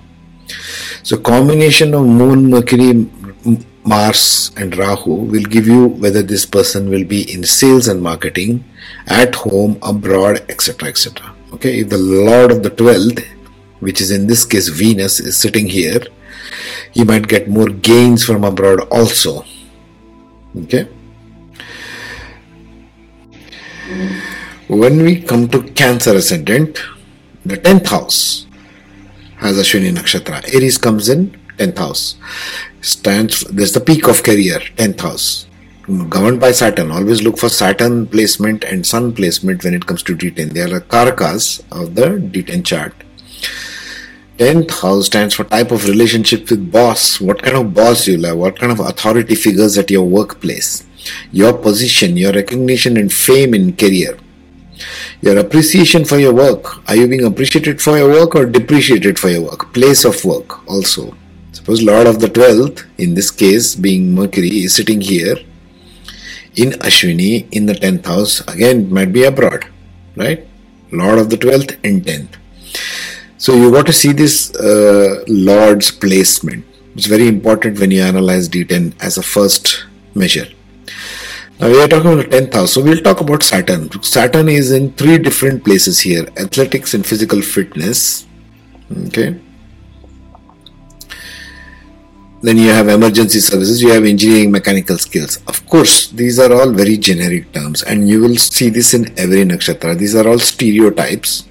So 1.03 1.17
combination 1.17 1.93
of 1.93 2.05
Moon, 2.05 2.49
Mercury, 2.49 3.09
Mars 3.83 4.51
and 4.57 4.77
Rahu 4.77 5.13
will 5.13 5.43
give 5.43 5.65
you 5.65 5.87
whether 5.87 6.21
this 6.21 6.45
person 6.45 6.89
will 6.89 7.05
be 7.05 7.31
in 7.33 7.43
sales 7.43 7.87
and 7.87 8.01
marketing, 8.01 8.63
at 9.07 9.33
home, 9.35 9.79
abroad, 9.81 10.43
etc. 10.49 10.89
etc. 10.89 11.33
Okay, 11.53 11.79
if 11.79 11.89
the 11.89 11.97
Lord 11.97 12.51
of 12.51 12.63
the 12.63 12.69
12th 12.69 13.25
which 13.81 13.99
is 13.99 14.11
in 14.11 14.27
this 14.27 14.45
case 14.45 14.69
Venus, 14.69 15.19
is 15.19 15.35
sitting 15.35 15.67
here, 15.67 16.01
you 16.93 17.03
might 17.03 17.27
get 17.27 17.49
more 17.49 17.67
gains 17.67 18.23
from 18.23 18.43
abroad 18.43 18.87
also. 18.91 19.43
Okay. 20.55 20.87
When 24.67 25.03
we 25.03 25.21
come 25.21 25.47
to 25.49 25.63
Cancer 25.73 26.15
ascendant, 26.15 26.79
the 27.45 27.57
10th 27.57 27.87
house 27.87 28.45
has 29.37 29.57
Ashwini 29.57 29.91
Nakshatra. 29.91 30.53
Aries 30.53 30.77
comes 30.77 31.09
in 31.09 31.37
10th 31.57 31.77
house. 31.77 32.15
Stands, 32.81 33.41
there's 33.41 33.73
the 33.73 33.81
peak 33.81 34.07
of 34.07 34.23
career, 34.23 34.59
10th 34.77 35.01
house. 35.01 35.47
Governed 36.09 36.39
by 36.39 36.51
Saturn. 36.51 36.91
Always 36.91 37.21
look 37.21 37.37
for 37.37 37.49
Saturn 37.49 38.07
placement 38.07 38.63
and 38.63 38.85
Sun 38.85 39.13
placement 39.13 39.63
when 39.63 39.73
it 39.73 39.85
comes 39.85 40.03
to 40.03 40.15
D10. 40.15 40.53
They 40.53 40.61
are 40.61 40.69
the 40.69 40.81
karakas 40.81 41.61
of 41.71 41.95
the 41.95 42.05
D10 42.05 42.63
chart. 42.63 42.93
10th 44.41 44.71
house 44.81 45.05
stands 45.05 45.35
for 45.35 45.43
type 45.43 45.69
of 45.71 45.87
relationship 45.87 46.49
with 46.49 46.71
boss. 46.71 47.21
What 47.21 47.43
kind 47.43 47.57
of 47.57 47.75
boss 47.75 48.07
you 48.07 48.19
have? 48.23 48.37
What 48.37 48.57
kind 48.57 48.71
of 48.71 48.79
authority 48.79 49.35
figures 49.35 49.77
at 49.77 49.91
your 49.91 50.05
workplace? 50.05 50.83
Your 51.31 51.53
position, 51.53 52.17
your 52.17 52.33
recognition 52.33 52.97
and 52.97 53.13
fame 53.13 53.53
in 53.53 53.75
career. 53.75 54.17
Your 55.21 55.37
appreciation 55.37 56.05
for 56.05 56.17
your 56.17 56.33
work. 56.33 56.89
Are 56.89 56.95
you 56.95 57.07
being 57.07 57.23
appreciated 57.23 57.83
for 57.83 57.99
your 57.99 58.09
work 58.09 58.33
or 58.33 58.47
depreciated 58.47 59.19
for 59.19 59.29
your 59.29 59.43
work? 59.43 59.71
Place 59.75 60.05
of 60.05 60.25
work 60.25 60.67
also. 60.67 61.15
Suppose 61.51 61.83
Lord 61.83 62.07
of 62.07 62.19
the 62.19 62.27
12th, 62.27 62.83
in 62.97 63.13
this 63.13 63.29
case 63.29 63.75
being 63.75 64.15
Mercury, 64.15 64.63
is 64.65 64.73
sitting 64.73 65.01
here 65.01 65.35
in 66.55 66.71
Ashwini 66.89 67.47
in 67.51 67.67
the 67.67 67.73
10th 67.73 68.05
house. 68.07 68.39
Again, 68.47 68.85
it 68.85 68.91
might 68.91 69.13
be 69.13 69.23
abroad, 69.23 69.67
right? 70.15 70.47
Lord 70.91 71.19
of 71.19 71.29
the 71.29 71.37
12th 71.37 71.77
in 71.83 72.01
10th. 72.01 72.37
So 73.41 73.55
you 73.55 73.71
got 73.71 73.87
to 73.87 73.93
see 73.93 74.11
this 74.11 74.53
uh, 74.53 75.23
Lord's 75.27 75.89
placement. 75.89 76.63
It's 76.93 77.07
very 77.07 77.27
important 77.27 77.79
when 77.79 77.89
you 77.89 78.03
analyze 78.03 78.47
D10 78.47 78.93
as 79.01 79.17
a 79.17 79.23
first 79.23 79.85
measure. 80.13 80.45
Now 81.59 81.69
we 81.69 81.81
are 81.81 81.87
talking 81.87 82.13
about 82.13 82.29
the 82.29 82.37
10th 82.37 82.53
house. 82.53 82.73
So 82.73 82.83
we'll 82.83 83.01
talk 83.01 83.19
about 83.19 83.41
Saturn. 83.41 83.89
Saturn 84.03 84.47
is 84.47 84.71
in 84.71 84.93
three 84.93 85.17
different 85.17 85.63
places 85.63 86.01
here. 86.01 86.27
Athletics 86.37 86.93
and 86.93 87.03
physical 87.03 87.41
fitness. 87.41 88.27
Okay. 89.07 89.41
Then 92.43 92.57
you 92.57 92.69
have 92.69 92.89
emergency 92.89 93.39
services, 93.39 93.81
you 93.81 93.89
have 93.89 94.03
engineering 94.03 94.51
mechanical 94.51 94.99
skills. 94.99 95.37
Of 95.47 95.65
course, 95.65 96.09
these 96.09 96.37
are 96.37 96.53
all 96.53 96.69
very 96.69 96.97
generic 96.97 97.51
terms 97.53 97.81
and 97.81 98.07
you 98.07 98.21
will 98.21 98.35
see 98.35 98.69
this 98.69 98.93
in 98.93 99.17
every 99.17 99.45
nakshatra. 99.45 99.97
These 99.97 100.15
are 100.15 100.27
all 100.27 100.37
stereotypes 100.37 101.47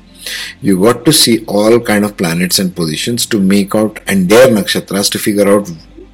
you 0.61 0.81
got 0.81 1.05
to 1.05 1.13
see 1.13 1.45
all 1.47 1.81
kind 1.81 2.05
of 2.05 2.17
planets 2.17 2.59
and 2.59 2.75
positions 2.75 3.27
to 3.27 3.41
make 3.41 3.75
out 3.75 4.01
and 4.07 4.29
their 4.29 4.49
nakshatras 4.49 5.11
to 5.11 5.19
figure 5.19 5.49
out 5.49 5.69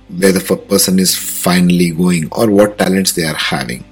where 0.09 0.33
the 0.33 0.57
person 0.69 0.99
is 0.99 1.15
finally 1.15 1.91
going 1.91 2.29
or 2.33 2.51
what 2.51 2.79
talents 2.79 3.13
they 3.13 3.25
are 3.25 3.35
having. 3.35 3.85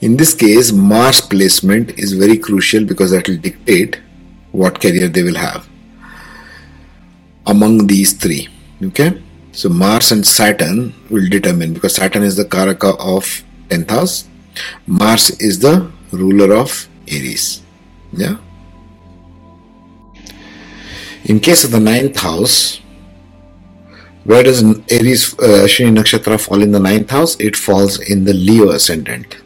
In 0.00 0.16
this 0.16 0.34
case 0.34 0.72
mars 0.72 1.20
placement 1.20 1.98
is 1.98 2.12
very 2.12 2.38
crucial 2.38 2.84
because 2.84 3.10
that 3.10 3.28
will 3.28 3.38
dictate 3.38 4.00
what 4.52 4.80
career 4.80 5.08
they 5.08 5.22
will 5.22 5.36
have 5.36 5.68
among 7.46 7.86
these 7.86 8.12
three 8.12 8.48
okay? 8.82 9.22
So 9.52 9.68
mars 9.68 10.12
and 10.12 10.26
saturn 10.26 10.94
will 11.10 11.28
determine 11.28 11.74
because 11.74 11.94
saturn 11.96 12.22
is 12.22 12.36
the 12.36 12.44
karaka 12.44 12.98
of 12.98 13.44
10th 13.68 13.90
house 13.90 14.28
mars 14.86 15.30
is 15.48 15.58
the 15.60 15.90
ruler 16.12 16.54
of 16.54 16.88
aries 17.08 17.62
yeah 18.12 18.36
in 21.30 21.38
case 21.38 21.62
of 21.62 21.70
the 21.70 21.78
ninth 21.78 22.18
house, 22.18 22.80
where 24.24 24.42
does 24.42 24.64
Aries 24.90 25.32
uh, 25.34 25.62
Ashwini 25.64 25.92
Nakshatra 25.96 26.40
fall 26.44 26.60
in 26.60 26.72
the 26.72 26.80
ninth 26.80 27.10
house? 27.10 27.36
It 27.38 27.54
falls 27.54 28.00
in 28.00 28.24
the 28.24 28.34
Leo 28.34 28.70
ascendant. 28.70 29.36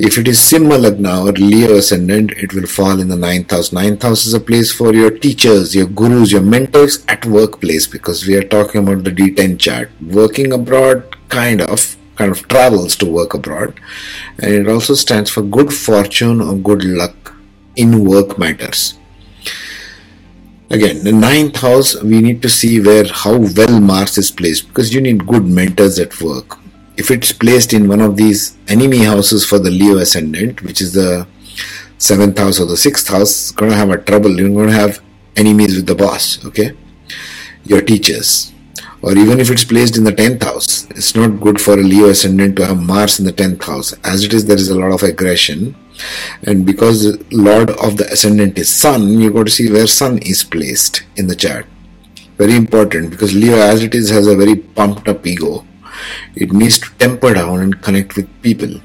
If 0.00 0.18
it 0.18 0.26
is 0.26 0.40
Simha 0.40 0.76
Lagna 0.76 1.24
or 1.24 1.32
Leo 1.32 1.76
ascendant, 1.76 2.32
it 2.32 2.52
will 2.52 2.66
fall 2.66 2.98
in 2.98 3.06
the 3.06 3.16
ninth 3.16 3.52
house. 3.52 3.72
Ninth 3.72 4.02
house 4.02 4.26
is 4.26 4.34
a 4.34 4.40
place 4.40 4.72
for 4.72 4.92
your 4.92 5.12
teachers, 5.12 5.72
your 5.72 5.86
gurus, 5.86 6.32
your 6.32 6.42
mentors 6.42 7.04
at 7.06 7.24
workplace 7.24 7.86
because 7.86 8.26
we 8.26 8.34
are 8.34 8.48
talking 8.56 8.82
about 8.82 9.04
the 9.04 9.12
D10 9.12 9.60
chart. 9.60 9.90
Working 10.00 10.52
abroad, 10.52 11.16
kind 11.28 11.60
of, 11.60 11.96
kind 12.16 12.32
of 12.32 12.48
travels 12.48 12.96
to 12.96 13.06
work 13.06 13.34
abroad. 13.34 13.78
And 14.40 14.52
it 14.52 14.68
also 14.68 14.94
stands 14.94 15.30
for 15.30 15.42
good 15.42 15.72
fortune 15.72 16.40
or 16.40 16.56
good 16.56 16.82
luck 16.82 17.36
in 17.76 18.04
work 18.04 18.36
matters. 18.36 18.98
Again, 20.70 21.02
the 21.02 21.12
ninth 21.12 21.56
house, 21.56 22.00
we 22.02 22.20
need 22.20 22.42
to 22.42 22.48
see 22.48 22.78
where 22.80 23.06
how 23.08 23.38
well 23.38 23.80
Mars 23.80 24.18
is 24.18 24.30
placed 24.30 24.68
because 24.68 24.92
you 24.92 25.00
need 25.00 25.26
good 25.26 25.46
mentors 25.46 25.98
at 25.98 26.20
work. 26.20 26.58
If 26.98 27.10
it's 27.10 27.32
placed 27.32 27.72
in 27.72 27.88
one 27.88 28.02
of 28.02 28.16
these 28.16 28.56
enemy 28.68 29.04
houses 29.04 29.46
for 29.46 29.58
the 29.58 29.70
Leo 29.70 29.96
ascendant, 29.96 30.62
which 30.62 30.82
is 30.82 30.92
the 30.92 31.26
seventh 31.96 32.38
house 32.38 32.60
or 32.60 32.66
the 32.66 32.76
sixth 32.76 33.08
house, 33.08 33.50
going 33.52 33.70
to 33.70 33.76
have 33.76 33.90
a 33.90 33.98
trouble. 33.98 34.38
You're 34.38 34.50
going 34.50 34.68
to 34.68 34.74
have 34.74 35.00
enemies 35.36 35.76
with 35.76 35.86
the 35.86 35.94
boss. 35.94 36.44
Okay, 36.44 36.72
your 37.64 37.80
teachers, 37.80 38.52
or 39.00 39.16
even 39.16 39.40
if 39.40 39.50
it's 39.50 39.64
placed 39.64 39.96
in 39.96 40.04
the 40.04 40.12
10th 40.12 40.42
house, 40.42 40.84
it's 40.90 41.14
not 41.14 41.40
good 41.40 41.60
for 41.60 41.74
a 41.74 41.82
Leo 41.82 42.08
ascendant 42.08 42.56
to 42.56 42.66
have 42.66 42.78
Mars 42.78 43.18
in 43.18 43.24
the 43.24 43.32
10th 43.32 43.62
house. 43.64 43.92
As 44.04 44.24
it 44.24 44.34
is, 44.34 44.46
there 44.46 44.56
is 44.56 44.68
a 44.68 44.78
lot 44.78 44.92
of 44.92 45.02
aggression 45.02 45.76
and 46.42 46.64
because 46.64 47.00
lord 47.32 47.70
of 47.70 47.96
the 47.96 48.06
ascendant 48.12 48.58
is 48.58 48.68
sun 48.68 49.20
you 49.20 49.30
got 49.30 49.46
to 49.46 49.50
see 49.50 49.70
where 49.70 49.86
sun 49.86 50.18
is 50.18 50.44
placed 50.44 51.02
in 51.16 51.26
the 51.26 51.36
chart. 51.36 51.66
Very 52.36 52.54
important 52.54 53.10
because 53.10 53.34
leo 53.34 53.56
as 53.56 53.82
it 53.82 53.94
is 53.94 54.10
has 54.10 54.26
a 54.26 54.36
very 54.36 54.56
pumped 54.56 55.08
up 55.08 55.26
ego. 55.26 55.66
It 56.36 56.52
needs 56.52 56.78
to 56.78 56.90
temper 56.98 57.34
down 57.34 57.60
and 57.60 57.82
connect 57.82 58.16
with 58.16 58.28
people. 58.42 58.80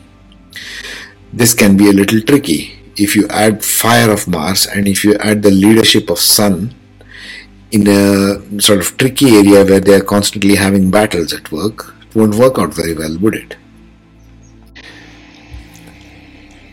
This 1.31 1.53
can 1.53 1.77
be 1.77 1.89
a 1.89 1.93
little 1.93 2.21
tricky. 2.21 2.79
If 2.95 3.15
you 3.15 3.27
add 3.27 3.63
fire 3.63 4.09
of 4.11 4.27
mars 4.27 4.65
and 4.65 4.87
if 4.87 5.03
you 5.03 5.15
add 5.15 5.43
the 5.43 5.51
leadership 5.51 6.09
of 6.09 6.19
sun 6.19 6.73
in 7.71 7.87
a 7.87 8.61
sort 8.61 8.79
of 8.79 8.95
tricky 8.97 9.35
area 9.35 9.65
where 9.65 9.79
they 9.79 9.95
are 9.95 10.03
constantly 10.03 10.55
having 10.55 10.91
battles 10.91 11.33
at 11.33 11.51
work 11.51 11.95
it 12.03 12.15
won't 12.15 12.35
work 12.35 12.59
out 12.59 12.71
very 12.71 12.93
well 12.93 13.17
would 13.17 13.33
it 13.33 13.55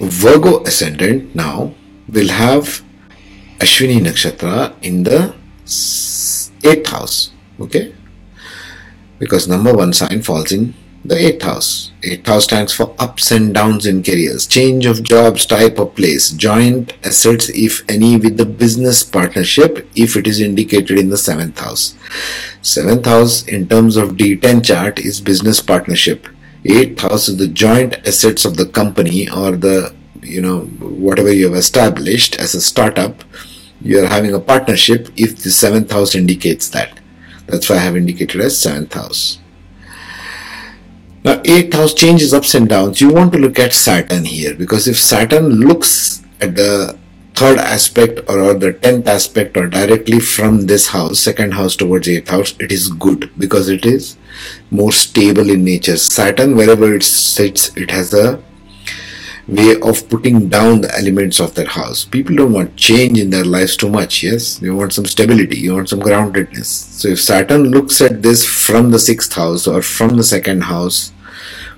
Virgo 0.00 0.62
ascendant 0.64 1.34
now 1.34 1.74
will 2.08 2.28
have 2.28 2.82
Ashwini 3.58 4.00
Nakshatra 4.00 4.74
in 4.82 5.02
the 5.02 5.34
8th 5.66 6.86
house. 6.86 7.30
Okay? 7.60 7.94
Because 9.18 9.46
number 9.46 9.74
one 9.74 9.92
sign 9.92 10.22
falls 10.22 10.52
in 10.52 10.74
the 11.04 11.14
8th 11.14 11.42
house. 11.42 11.92
8th 12.02 12.26
house 12.26 12.44
stands 12.44 12.72
for 12.72 12.94
ups 12.98 13.30
and 13.30 13.52
downs 13.52 13.84
in 13.84 14.02
careers, 14.02 14.46
change 14.46 14.86
of 14.86 15.02
jobs, 15.02 15.44
type 15.44 15.78
of 15.78 15.94
place, 15.94 16.30
joint 16.30 16.94
assets, 17.04 17.50
if 17.50 17.84
any, 17.90 18.16
with 18.16 18.38
the 18.38 18.46
business 18.46 19.02
partnership, 19.02 19.86
if 19.94 20.16
it 20.16 20.26
is 20.26 20.40
indicated 20.40 20.98
in 20.98 21.10
the 21.10 21.16
7th 21.16 21.58
house. 21.58 21.94
7th 22.62 23.04
house, 23.04 23.46
in 23.46 23.68
terms 23.68 23.96
of 23.96 24.12
D10 24.12 24.64
chart, 24.64 24.98
is 24.98 25.20
business 25.20 25.60
partnership. 25.60 26.26
8th 26.64 27.00
house 27.00 27.28
is 27.28 27.38
the 27.38 27.48
joint 27.48 27.96
assets 28.06 28.44
of 28.44 28.56
the 28.56 28.66
company 28.66 29.28
or 29.30 29.52
the, 29.52 29.94
you 30.22 30.42
know, 30.42 30.60
whatever 30.80 31.32
you 31.32 31.46
have 31.46 31.56
established 31.56 32.38
as 32.38 32.54
a 32.54 32.60
startup. 32.60 33.24
You 33.80 34.04
are 34.04 34.08
having 34.08 34.34
a 34.34 34.40
partnership 34.40 35.08
if 35.16 35.36
the 35.36 35.48
7th 35.48 35.90
house 35.90 36.14
indicates 36.14 36.68
that. 36.70 37.00
That's 37.46 37.70
why 37.70 37.76
I 37.76 37.80
have 37.80 37.96
indicated 37.96 38.40
as 38.42 38.58
7th 38.58 38.92
house. 38.92 39.38
Now, 41.24 41.40
eighth 41.44 41.74
house 41.74 41.92
changes 41.92 42.32
ups 42.32 42.54
and 42.54 42.68
downs. 42.68 43.00
You 43.00 43.12
want 43.12 43.32
to 43.32 43.38
look 43.38 43.58
at 43.58 43.74
Saturn 43.74 44.24
here 44.24 44.54
because 44.54 44.88
if 44.88 44.98
Saturn 44.98 45.60
looks 45.60 46.22
at 46.40 46.56
the 46.56 46.98
third 47.34 47.58
aspect 47.58 48.20
or, 48.28 48.40
or 48.40 48.54
the 48.54 48.72
tenth 48.72 49.06
aspect 49.06 49.56
or 49.56 49.66
directly 49.66 50.20
from 50.20 50.66
this 50.66 50.88
house, 50.88 51.20
second 51.20 51.52
house 51.52 51.76
towards 51.76 52.08
eighth 52.08 52.28
house, 52.28 52.54
it 52.58 52.72
is 52.72 52.88
good 52.88 53.30
because 53.38 53.68
it 53.68 53.84
is 53.84 54.16
more 54.70 54.92
stable 54.92 55.50
in 55.50 55.64
nature. 55.64 55.96
Saturn, 55.96 56.56
wherever 56.56 56.94
it 56.94 57.02
sits, 57.02 57.76
it 57.76 57.90
has 57.90 58.14
a 58.14 58.42
way 59.48 59.74
of 59.80 60.08
putting 60.08 60.48
down 60.48 60.80
the 60.80 60.96
elements 60.96 61.40
of 61.40 61.54
that 61.54 61.68
house. 61.68 62.04
People 62.04 62.36
don't 62.36 62.52
want 62.52 62.76
change 62.76 63.18
in 63.18 63.30
their 63.30 63.44
lives 63.44 63.76
too 63.76 63.90
much, 63.90 64.22
yes? 64.22 64.58
They 64.58 64.70
want 64.70 64.92
some 64.92 65.06
stability, 65.06 65.58
you 65.58 65.74
want 65.74 65.88
some 65.88 66.00
groundedness. 66.00 66.66
So 66.66 67.08
if 67.08 67.20
Saturn 67.20 67.70
looks 67.70 68.00
at 68.00 68.22
this 68.22 68.46
from 68.46 68.90
the 68.90 68.98
sixth 68.98 69.32
house 69.32 69.66
or 69.66 69.82
from 69.82 70.16
the 70.16 70.22
second 70.22 70.62
house 70.62 71.12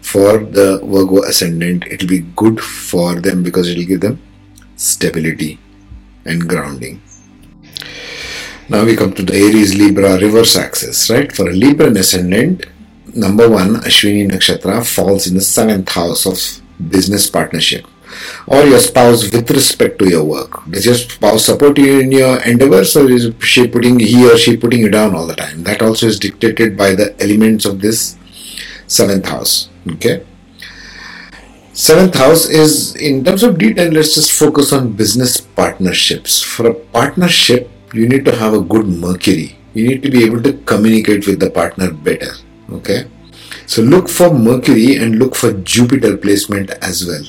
for 0.02 0.38
the 0.38 0.80
Virgo 0.84 1.22
ascendant, 1.22 1.84
it 1.86 2.02
will 2.02 2.08
be 2.08 2.20
good 2.36 2.60
for 2.60 3.20
them 3.20 3.42
because 3.42 3.68
it 3.68 3.78
will 3.78 3.86
give 3.86 4.00
them 4.00 4.20
stability 4.76 5.58
and 6.26 6.48
grounding. 6.48 7.00
Now 8.68 8.84
we 8.84 8.96
come 8.96 9.12
to 9.14 9.22
the 9.22 9.34
Aries 9.34 9.74
Libra 9.74 10.18
reverse 10.18 10.56
axis, 10.56 11.10
right? 11.10 11.30
For 11.32 11.50
a 11.50 11.52
Libra 11.52 11.90
ascendant, 11.90 12.66
number 13.14 13.48
one, 13.48 13.76
Ashwini 13.76 14.30
Nakshatra 14.30 14.86
falls 14.86 15.26
in 15.26 15.34
the 15.34 15.40
seventh 15.40 15.90
house 15.90 16.26
of 16.26 16.38
business 16.90 17.28
partnership 17.28 17.86
or 18.46 18.64
your 18.64 18.78
spouse 18.78 19.30
with 19.30 19.50
respect 19.50 19.98
to 19.98 20.08
your 20.08 20.24
work. 20.24 20.64
Does 20.70 20.86
your 20.86 20.94
spouse 20.94 21.46
support 21.46 21.78
you 21.78 22.00
in 22.00 22.12
your 22.12 22.40
endeavors 22.42 22.96
or 22.96 23.10
is 23.10 23.32
she 23.40 23.66
putting 23.66 23.98
he 23.98 24.30
or 24.30 24.36
she 24.36 24.56
putting 24.56 24.80
you 24.80 24.90
down 24.90 25.14
all 25.14 25.26
the 25.26 25.36
time? 25.36 25.64
That 25.64 25.82
also 25.82 26.06
is 26.06 26.18
dictated 26.18 26.76
by 26.76 26.94
the 26.94 27.14
elements 27.22 27.64
of 27.64 27.80
this 27.80 28.16
seventh 28.86 29.26
house. 29.26 29.68
Okay. 29.88 30.24
Seventh 31.72 32.14
house 32.14 32.46
is 32.48 32.94
in 32.96 33.24
terms 33.24 33.42
of 33.42 33.58
detail, 33.58 33.90
let's 33.90 34.14
just 34.14 34.32
focus 34.32 34.72
on 34.72 34.92
business 34.92 35.40
partnerships. 35.40 36.42
For 36.42 36.68
a 36.68 36.74
partnership, 36.74 37.70
you 37.92 38.08
need 38.08 38.24
to 38.24 38.34
have 38.36 38.54
a 38.54 38.60
good 38.60 38.86
Mercury. 38.86 39.56
You 39.74 39.88
need 39.88 40.02
to 40.02 40.10
be 40.10 40.24
able 40.24 40.42
to 40.42 40.52
communicate 40.64 41.26
with 41.26 41.40
the 41.40 41.50
partner 41.50 41.90
better. 41.92 42.32
Okay 42.70 43.06
so 43.66 43.82
look 43.82 44.08
for 44.08 44.32
Mercury 44.32 44.96
and 44.96 45.18
look 45.18 45.34
for 45.34 45.52
Jupiter 45.52 46.16
placement 46.16 46.70
as 46.82 47.06
well. 47.06 47.24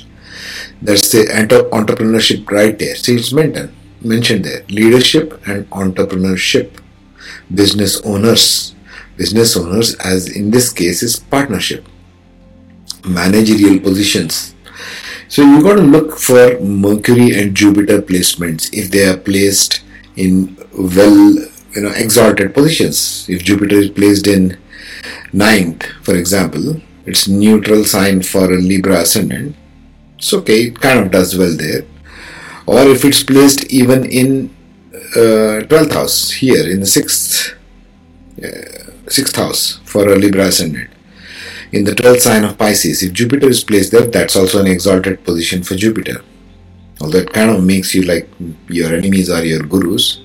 That's 0.81 1.11
the 1.11 1.23
entrepreneurship 1.71 2.49
right 2.49 2.77
there. 2.77 2.95
See, 2.95 3.15
it's 3.15 3.31
mentioned, 3.31 3.73
mentioned 4.01 4.45
there. 4.45 4.63
Leadership 4.69 5.41
and 5.47 5.69
entrepreneurship. 5.69 6.79
Business 7.53 8.01
owners. 8.01 8.75
Business 9.15 9.55
owners, 9.55 9.95
as 9.95 10.27
in 10.35 10.51
this 10.51 10.73
case, 10.73 11.03
is 11.03 11.19
partnership. 11.19 11.85
Managerial 13.05 13.79
positions. 13.79 14.55
So 15.29 15.43
you 15.43 15.63
got 15.63 15.75
to 15.75 15.81
look 15.81 16.17
for 16.17 16.59
Mercury 16.59 17.39
and 17.39 17.55
Jupiter 17.55 18.01
placements 18.01 18.69
if 18.73 18.91
they 18.91 19.05
are 19.05 19.17
placed 19.17 19.81
in 20.15 20.57
well, 20.73 21.35
you 21.75 21.81
know, 21.81 21.91
exalted 21.95 22.53
positions. 22.53 23.27
If 23.29 23.43
Jupiter 23.43 23.75
is 23.75 23.89
placed 23.89 24.27
in 24.27 24.57
ninth, 25.31 25.85
for 26.03 26.15
example, 26.15 26.81
it's 27.05 27.27
neutral 27.27 27.83
sign 27.83 28.21
for 28.23 28.45
a 28.45 28.57
Libra 28.57 29.01
ascendant. 29.01 29.55
It's 30.17 30.33
okay, 30.33 30.67
it 30.67 30.79
kind 30.79 30.99
of 30.99 31.11
does 31.11 31.37
well 31.37 31.55
there. 31.55 31.85
Or 32.65 32.79
if 32.89 33.03
it's 33.03 33.23
placed 33.23 33.65
even 33.71 34.05
in 34.05 34.55
uh, 35.15 35.67
12th 35.67 35.93
house, 35.93 36.31
here 36.31 36.69
in 36.69 36.79
the 36.79 36.85
6th, 36.85 37.53
uh, 38.37 38.91
6th 39.05 39.35
house 39.35 39.79
for 39.83 40.07
a 40.07 40.15
Libra 40.15 40.47
ascendant. 40.47 40.89
In 41.73 41.83
the 41.83 41.91
12th 41.91 42.21
sign 42.21 42.43
of 42.43 42.57
Pisces, 42.57 43.03
if 43.03 43.13
Jupiter 43.13 43.49
is 43.49 43.63
placed 43.63 43.91
there, 43.91 44.05
that's 44.05 44.35
also 44.35 44.61
an 44.61 44.67
exalted 44.67 45.23
position 45.25 45.63
for 45.63 45.75
Jupiter. 45.75 46.23
Although 47.01 47.19
it 47.19 47.33
kind 47.33 47.49
of 47.49 47.63
makes 47.63 47.93
you 47.93 48.03
like 48.03 48.29
your 48.69 48.93
enemies 48.93 49.29
are 49.29 49.43
your 49.43 49.63
gurus. 49.63 50.22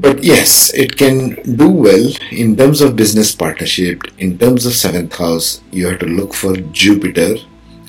But 0.00 0.24
yes, 0.24 0.72
it 0.72 0.96
can 0.96 1.34
do 1.56 1.68
well 1.68 2.10
in 2.30 2.56
terms 2.56 2.80
of 2.80 2.96
business 2.96 3.34
partnership. 3.34 4.00
In 4.16 4.38
terms 4.38 4.64
of 4.64 4.72
seventh 4.72 5.14
house, 5.14 5.60
you 5.72 5.88
have 5.88 5.98
to 5.98 6.06
look 6.06 6.32
for 6.32 6.56
Jupiter 6.56 7.34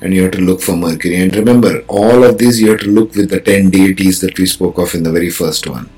and 0.01 0.13
you 0.13 0.23
have 0.23 0.33
to 0.33 0.41
look 0.41 0.61
for 0.61 0.75
Mercury. 0.75 1.15
And 1.21 1.33
remember, 1.33 1.85
all 1.87 2.25
of 2.25 2.37
these 2.37 2.59
you 2.59 2.71
have 2.71 2.81
to 2.81 2.89
look 2.89 3.15
with 3.15 3.29
the 3.29 3.39
10 3.39 3.69
deities 3.69 4.19
that 4.19 4.37
we 4.37 4.45
spoke 4.45 4.77
of 4.77 4.93
in 4.93 5.03
the 5.03 5.11
very 5.11 5.29
first 5.29 5.67
one. 5.67 5.89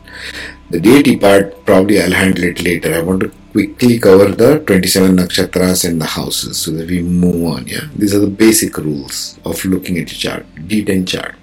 The 0.70 0.80
deity 0.80 1.18
part, 1.18 1.66
probably 1.66 2.00
I'll 2.00 2.12
handle 2.12 2.44
it 2.44 2.62
later. 2.62 2.94
I 2.94 3.02
want 3.02 3.22
to 3.22 3.32
quickly 3.52 3.98
cover 3.98 4.26
the 4.26 4.60
27 4.60 5.18
nakshatras 5.18 5.90
and 5.90 6.00
the 6.00 6.06
houses 6.06 6.60
so 6.60 6.70
that 6.74 6.92
we 6.92 7.02
move 7.02 7.44
on. 7.56 7.66
Yeah, 7.66 7.88
these 7.96 8.14
are 8.14 8.20
the 8.20 8.28
basic 8.28 8.78
rules 8.78 9.40
of 9.46 9.66
looking 9.66 9.98
at 9.98 10.12
a 10.12 10.16
chart, 10.16 10.46
D10 10.58 11.08
chart 11.08 11.36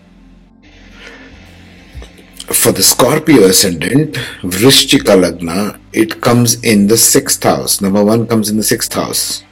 for 2.52 2.72
the 2.72 2.82
Scorpio 2.82 3.44
ascendant, 3.44 4.14
Vrishchika 4.42 5.14
Lagna, 5.16 5.78
it 5.92 6.20
comes 6.20 6.62
in 6.62 6.88
the 6.88 6.96
sixth 6.96 7.42
house. 7.44 7.80
Number 7.80 8.04
one 8.04 8.26
comes 8.26 8.50
in 8.50 8.56
the 8.56 8.62
sixth 8.62 8.92
house. 8.92 9.44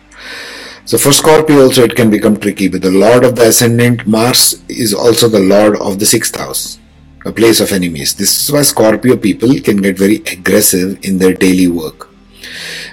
So 0.84 0.98
for 0.98 1.12
Scorpio 1.12 1.62
also 1.62 1.84
it 1.84 1.94
can 1.94 2.11
become 2.11 2.38
tricky, 2.38 2.68
but 2.68 2.82
the 2.82 2.90
Lord 2.90 3.22
of 3.22 3.37
the 3.37 3.48
ascendant, 3.48 4.06
Mars, 4.06 4.62
is 4.68 4.94
also 4.94 5.28
the 5.28 5.38
Lord 5.38 5.76
of 5.76 5.98
the 5.98 6.06
sixth 6.06 6.37
house, 6.37 6.78
a 7.24 7.32
place 7.32 7.61
of 7.61 7.72
enemies. 7.72 8.14
This 8.14 8.42
is 8.42 8.50
why 8.50 8.62
Scorpio 8.62 9.16
people 9.16 9.54
can 9.61 9.76
get 9.76 9.96
very 9.96 10.16
aggressive 10.32 10.98
in 11.04 11.18
their 11.18 11.34
daily 11.34 11.68
work. 11.68 12.08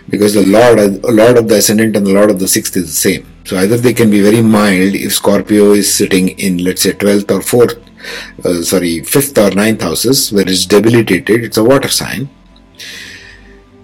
Because 0.09 0.33
the 0.33 0.45
Lord, 0.45 1.03
Lord 1.03 1.37
of 1.37 1.47
the 1.47 1.55
ascendant 1.55 1.95
and 1.95 2.05
the 2.05 2.13
Lord 2.13 2.29
of 2.29 2.39
the 2.39 2.47
sixth 2.47 2.77
is 2.77 2.85
the 2.85 2.91
same. 2.91 3.27
So 3.45 3.57
either 3.57 3.77
they 3.77 3.93
can 3.93 4.11
be 4.11 4.21
very 4.21 4.41
mild 4.41 4.93
if 4.93 5.13
Scorpio 5.13 5.71
is 5.71 5.91
sitting 5.91 6.29
in, 6.37 6.63
let's 6.63 6.83
say, 6.83 6.91
12th 6.91 7.31
or 7.31 7.67
4th 7.67 7.84
uh, 8.43 8.61
sorry, 8.61 9.03
fifth 9.03 9.37
or 9.37 9.51
ninth 9.51 9.81
houses 9.81 10.31
where 10.31 10.47
it's 10.47 10.65
debilitated, 10.65 11.43
it's 11.43 11.57
a 11.57 11.63
water 11.63 11.87
sign. 11.87 12.29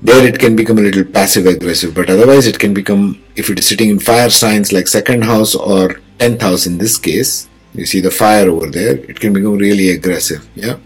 There 0.01 0.25
it 0.25 0.39
can 0.39 0.55
become 0.55 0.79
a 0.79 0.81
little 0.81 1.03
passive 1.03 1.45
aggressive, 1.45 1.93
but 1.93 2.09
otherwise 2.09 2.47
it 2.47 2.57
can 2.57 2.73
become, 2.73 3.23
if 3.35 3.49
it 3.49 3.59
is 3.59 3.67
sitting 3.67 3.89
in 3.89 3.99
fire 3.99 4.29
signs 4.29 4.73
like 4.73 4.87
second 4.87 5.23
house 5.23 5.53
or 5.53 5.99
tenth 6.17 6.41
house 6.41 6.65
in 6.65 6.77
this 6.79 6.97
case, 6.97 7.47
you 7.73 7.85
see 7.85 8.01
the 8.01 8.11
fire 8.11 8.49
over 8.49 8.69
there, 8.69 8.97
it 8.97 9.19
can 9.19 9.31
become 9.31 9.57
really 9.57 9.91
aggressive. 9.91 10.47
Yeah. 10.55 10.77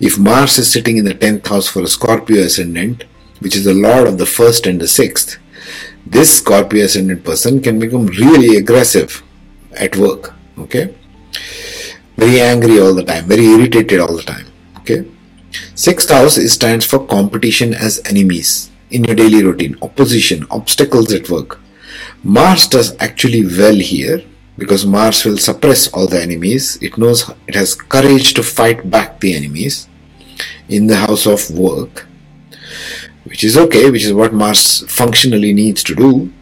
If 0.00 0.18
Mars 0.18 0.58
is 0.58 0.72
sitting 0.72 0.96
in 0.96 1.04
the 1.04 1.14
tenth 1.14 1.46
house 1.46 1.68
for 1.68 1.82
a 1.82 1.86
Scorpio 1.86 2.42
ascendant, 2.42 3.04
which 3.40 3.54
is 3.54 3.64
the 3.64 3.74
lord 3.74 4.08
of 4.08 4.18
the 4.18 4.26
first 4.26 4.66
and 4.66 4.80
the 4.80 4.88
sixth, 4.88 5.38
this 6.06 6.38
Scorpio 6.38 6.84
ascendant 6.84 7.24
person 7.24 7.60
can 7.60 7.78
become 7.78 8.06
really 8.06 8.56
aggressive 8.56 9.22
at 9.72 9.96
work. 9.96 10.34
Okay 10.58 10.94
very 12.18 12.40
angry 12.40 12.80
all 12.80 12.94
the 12.94 13.04
time, 13.04 13.24
very 13.26 13.46
irritated 13.46 14.00
all 14.00 14.16
the 14.16 14.22
time. 14.22 14.46
Okay. 14.78 15.04
Sixth 15.74 16.10
house 16.10 16.36
stands 16.52 16.84
for 16.84 17.06
competition 17.06 17.72
as 17.72 18.02
enemies 18.04 18.70
in 18.90 19.04
your 19.04 19.14
daily 19.14 19.42
routine, 19.42 19.76
opposition, 19.82 20.46
obstacles 20.50 21.12
at 21.12 21.30
work. 21.30 21.60
Mars 22.24 22.66
does 22.66 22.96
actually 22.98 23.46
well 23.46 23.76
here 23.76 24.22
because 24.56 24.84
Mars 24.84 25.24
will 25.24 25.38
suppress 25.38 25.86
all 25.92 26.08
the 26.08 26.20
enemies. 26.20 26.76
It 26.82 26.98
knows 26.98 27.30
it 27.46 27.54
has 27.54 27.76
courage 27.76 28.34
to 28.34 28.42
fight 28.42 28.90
back 28.90 29.20
the 29.20 29.34
enemies 29.34 29.88
in 30.68 30.88
the 30.88 30.96
house 30.96 31.24
of 31.26 31.48
work, 31.56 32.08
which 33.24 33.44
is 33.44 33.56
okay, 33.56 33.90
which 33.90 34.04
is 34.04 34.12
what 34.12 34.34
Mars 34.34 34.80
functionally 34.90 35.52
needs 35.52 35.84
to 35.84 35.94
do. 35.94 36.32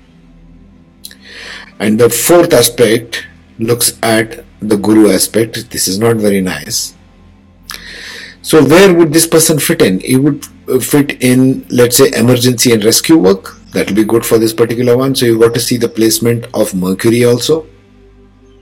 And 1.78 2.00
the 2.00 2.08
fourth 2.08 2.54
aspect 2.54 3.26
looks 3.58 3.98
at 4.02 4.45
the 4.68 4.76
guru 4.76 5.10
aspect. 5.10 5.70
This 5.70 5.88
is 5.88 5.98
not 5.98 6.16
very 6.16 6.40
nice. 6.40 6.94
So 8.42 8.64
where 8.64 8.94
would 8.94 9.12
this 9.12 9.26
person 9.26 9.58
fit 9.58 9.82
in? 9.82 10.00
He 10.00 10.16
would 10.16 10.46
uh, 10.68 10.78
fit 10.78 11.20
in, 11.22 11.66
let's 11.68 11.96
say, 11.96 12.10
emergency 12.16 12.72
and 12.72 12.84
rescue 12.84 13.18
work. 13.18 13.56
That 13.72 13.88
will 13.88 13.96
be 13.96 14.04
good 14.04 14.24
for 14.24 14.38
this 14.38 14.52
particular 14.52 14.96
one. 14.96 15.14
So 15.14 15.26
you 15.26 15.38
got 15.38 15.52
to 15.54 15.60
see 15.60 15.76
the 15.76 15.88
placement 15.88 16.46
of 16.54 16.72
Mercury 16.74 17.24
also. 17.24 17.66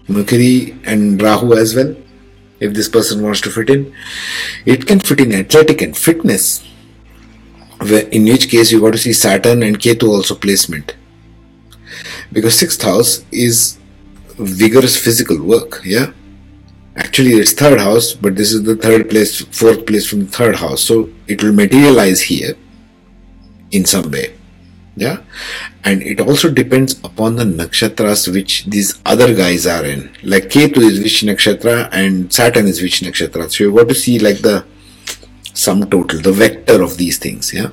Mercury 0.08 0.76
and 0.84 1.20
Rahu 1.20 1.52
as 1.54 1.74
well. 1.74 1.94
If 2.60 2.72
this 2.72 2.88
person 2.88 3.22
wants 3.22 3.42
to 3.42 3.50
fit 3.50 3.68
in, 3.68 3.94
it 4.64 4.86
can 4.86 5.00
fit 5.00 5.20
in 5.20 5.32
athletic 5.32 5.82
and 5.82 5.96
fitness. 5.96 6.64
in 7.82 8.24
which 8.24 8.48
case 8.48 8.72
you 8.72 8.80
got 8.80 8.92
to 8.92 8.98
see 8.98 9.12
Saturn 9.12 9.62
and 9.62 9.78
Ketu 9.78 10.08
also 10.08 10.34
placement. 10.34 10.94
Because 12.32 12.58
sixth 12.58 12.82
house 12.82 13.24
is 13.30 13.78
vigorous 14.38 14.96
physical 15.02 15.42
work, 15.42 15.80
yeah. 15.84 16.12
Actually, 16.96 17.32
it's 17.32 17.52
third 17.52 17.80
house, 17.80 18.12
but 18.12 18.36
this 18.36 18.52
is 18.52 18.62
the 18.62 18.76
third 18.76 19.10
place, 19.10 19.40
fourth 19.40 19.84
place 19.86 20.08
from 20.08 20.20
the 20.26 20.30
third 20.30 20.56
house, 20.56 20.82
so 20.82 21.10
it 21.26 21.42
will 21.42 21.52
materialize 21.52 22.22
here 22.22 22.54
in 23.72 23.84
some 23.84 24.10
way, 24.10 24.34
yeah. 24.94 25.18
And 25.82 26.02
it 26.02 26.20
also 26.20 26.50
depends 26.50 26.98
upon 27.02 27.36
the 27.36 27.44
nakshatras 27.44 28.32
which 28.32 28.64
these 28.66 29.00
other 29.04 29.34
guys 29.34 29.66
are 29.66 29.84
in. 29.84 30.10
Like 30.22 30.44
Ketu 30.44 30.78
is 30.78 31.00
which 31.00 31.22
nakshatra 31.22 31.88
and 31.92 32.32
Saturn 32.32 32.66
is 32.66 32.80
which 32.80 33.00
nakshatra. 33.00 33.50
So 33.50 33.64
you 33.64 33.74
got 33.74 33.88
to 33.88 33.94
see 33.94 34.18
like 34.18 34.38
the 34.38 34.64
sum 35.52 35.90
total, 35.90 36.20
the 36.20 36.32
vector 36.32 36.82
of 36.82 36.96
these 36.96 37.18
things, 37.18 37.52
yeah. 37.52 37.70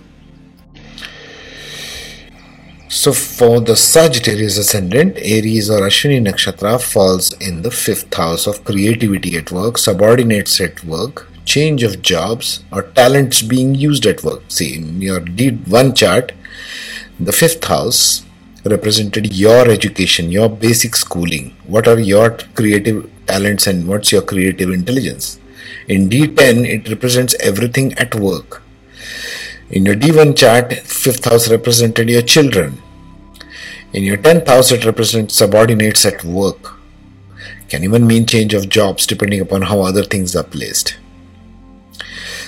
So 2.94 3.14
for 3.14 3.62
the 3.62 3.78
Sagittarius 3.78 4.58
ascendant, 4.58 5.16
Aries 5.16 5.70
or 5.70 5.80
Ashwini 5.80 6.22
Nakshatra 6.28 6.78
falls 6.82 7.32
in 7.40 7.62
the 7.62 7.72
fifth 7.72 8.14
house 8.14 8.48
of 8.48 8.66
creativity 8.66 9.38
at 9.38 9.50
work, 9.50 9.78
subordinates 9.78 10.60
at 10.60 10.84
work, 10.84 11.26
change 11.46 11.84
of 11.84 12.02
jobs, 12.02 12.66
or 12.70 12.84
talents 12.84 13.44
being 13.44 13.76
used 13.76 14.06
at 14.06 14.26
work. 14.26 14.42
See, 14.50 14.76
in 14.76 15.02
your 15.02 15.22
D1 15.22 15.96
chart, 15.96 16.34
the 17.18 17.32
fifth 17.32 17.64
house 17.64 18.26
represented 18.66 19.34
your 19.34 19.70
education, 19.70 20.30
your 20.30 20.50
basic 20.50 20.98
schooling. 20.98 21.56
What 21.68 21.88
are 21.88 21.98
your 21.98 22.32
creative 22.56 23.10
talents 23.26 23.68
and 23.68 23.88
what's 23.88 24.12
your 24.12 24.22
creative 24.22 24.70
intelligence? 24.70 25.40
In 25.88 26.10
D10, 26.10 26.68
it 26.68 26.90
represents 26.90 27.36
everything 27.40 27.94
at 27.94 28.16
work. 28.16 28.62
In 29.72 29.86
your 29.86 29.96
D1 29.96 30.36
chart, 30.36 30.74
fifth 30.74 31.24
house 31.24 31.50
represented 31.50 32.10
your 32.10 32.22
children. 32.22 32.82
In 33.94 34.04
your 34.04 34.18
10th 34.18 34.48
house, 34.48 34.70
it 34.74 34.84
represents 34.84 35.36
subordinates 35.36 36.06
at 36.06 36.26
work. 36.26 36.78
Can 37.70 37.86
even 37.86 38.06
mean 38.06 38.26
change 38.26 38.54
of 38.54 38.68
jobs 38.68 39.08
depending 39.08 39.40
upon 39.40 39.62
how 39.62 39.80
other 39.80 40.04
things 40.04 40.36
are 40.36 40.44
placed. 40.44 40.98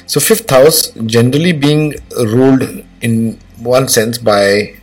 So, 0.05 0.19
fifth 0.19 0.49
house 0.49 0.89
generally 1.05 1.53
being 1.53 1.95
ruled 2.11 2.83
in 2.99 3.39
one 3.57 3.87
sense 3.87 4.17
by 4.17 4.75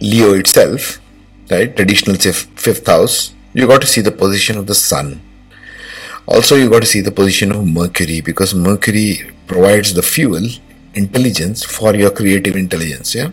Leo 0.00 0.34
itself, 0.34 1.00
right? 1.48 1.76
Traditional 1.76 2.16
fifth 2.16 2.86
house. 2.88 3.32
You 3.52 3.68
got 3.68 3.82
to 3.82 3.86
see 3.86 4.00
the 4.00 4.10
position 4.10 4.58
of 4.58 4.66
the 4.66 4.74
sun. 4.74 5.22
Also, 6.26 6.56
you 6.56 6.68
got 6.68 6.80
to 6.80 6.88
see 6.88 7.02
the 7.02 7.12
position 7.12 7.52
of 7.52 7.64
Mercury 7.64 8.20
because 8.20 8.52
Mercury 8.52 9.30
provides 9.46 9.94
the 9.94 10.02
fuel 10.02 10.48
intelligence 10.94 11.64
for 11.64 11.94
your 11.94 12.10
creative 12.10 12.56
intelligence. 12.56 13.14
Yeah. 13.14 13.30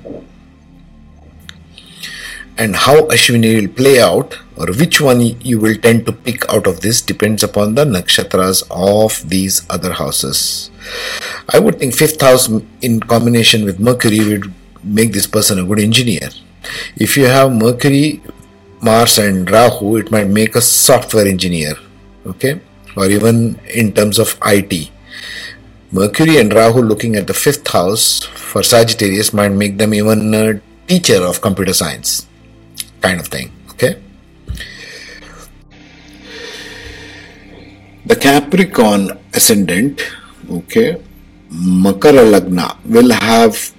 And 2.58 2.76
how 2.76 3.08
Ashwini 3.08 3.62
will 3.62 3.74
play 3.74 4.00
out, 4.00 4.38
or 4.56 4.68
which 4.68 5.02
one 5.02 5.22
you 5.22 5.60
will 5.60 5.76
tend 5.76 6.06
to 6.06 6.12
pick 6.12 6.48
out 6.54 6.68
of 6.68 6.82
this, 6.82 7.02
depends 7.02 7.44
upon 7.44 7.76
the 7.76 7.86
nakshatras 7.86 8.64
of 8.70 9.30
these 9.30 9.66
other 9.70 9.94
houses. 9.94 10.70
I 11.50 11.60
would 11.60 11.80
think 11.80 11.96
fifth 11.96 12.22
house 12.22 12.50
in 12.82 13.00
combination 13.00 13.66
with 13.66 13.80
Mercury 13.80 14.20
would 14.28 14.54
make 14.84 15.14
this 15.14 15.26
person 15.26 15.58
a 15.60 15.64
good 15.64 15.80
engineer. 15.80 16.30
If 16.98 17.18
you 17.18 17.26
have 17.26 17.52
Mercury, 17.52 18.22
Mars, 18.82 19.18
and 19.18 19.50
Rahu, 19.50 19.98
it 19.98 20.12
might 20.12 20.28
make 20.28 20.56
a 20.56 20.62
software 20.62 21.28
engineer, 21.28 21.76
okay, 22.26 22.60
or 22.96 23.10
even 23.10 23.60
in 23.74 23.94
terms 23.94 24.20
of 24.20 24.38
IT. 24.46 24.92
Mercury 25.94 26.38
and 26.38 26.54
Rahu 26.54 26.82
looking 26.82 27.18
at 27.18 27.28
the 27.28 27.34
fifth 27.34 27.68
house 27.68 28.24
for 28.24 28.64
Sagittarius 28.64 29.34
might 29.34 29.52
make 29.52 29.78
them 29.78 29.94
even 29.94 30.34
a 30.34 30.62
teacher 30.88 31.22
of 31.22 31.42
computer 31.42 31.74
science, 31.74 32.28
kind 33.02 33.20
of 33.20 33.28
thing. 33.28 33.52
Okay. 33.72 34.02
The 38.06 38.16
Capricorn 38.16 39.20
ascendant, 39.34 40.02
okay, 40.50 40.96
Makara 41.52 42.24
Lagna 42.24 42.78
will 42.86 43.12
have 43.12 43.74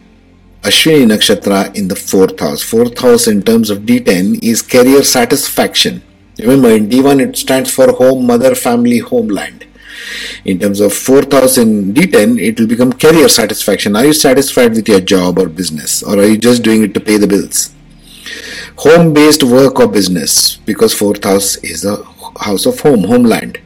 Ashwini 0.60 1.06
Nakshatra 1.06 1.74
in 1.74 1.88
the 1.88 1.96
fourth 1.96 2.38
house. 2.38 2.62
Fourth 2.62 2.98
house 2.98 3.26
in 3.26 3.42
terms 3.42 3.70
of 3.70 3.80
D10 3.80 4.44
is 4.44 4.60
career 4.60 5.02
satisfaction. 5.02 6.02
Remember, 6.38 6.72
in 6.72 6.90
D1 6.90 7.26
it 7.26 7.36
stands 7.38 7.72
for 7.72 7.90
home, 7.92 8.26
mother, 8.26 8.54
family, 8.54 8.98
homeland 8.98 9.61
in 10.44 10.58
terms 10.58 10.80
of 10.80 10.92
4000 10.92 11.94
d10 11.94 12.40
it 12.40 12.58
will 12.58 12.66
become 12.66 12.92
career 12.92 13.28
satisfaction. 13.28 13.96
Are 13.96 14.04
you 14.04 14.12
satisfied 14.12 14.74
with 14.74 14.88
your 14.88 15.00
job 15.00 15.38
or 15.38 15.48
business? 15.48 16.02
Or 16.02 16.18
are 16.18 16.26
you 16.26 16.38
just 16.38 16.62
doing 16.62 16.82
it 16.82 16.94
to 16.94 17.00
pay 17.00 17.16
the 17.16 17.26
bills? 17.26 17.74
Home 18.76 19.12
based 19.12 19.42
work 19.42 19.80
or 19.80 19.88
business? 19.88 20.56
Because 20.56 20.94
fourth 20.94 21.24
house 21.24 21.56
is 21.56 21.82
the 21.82 22.04
house 22.40 22.66
of 22.66 22.80
home 22.80 23.04
homeland. 23.04 23.60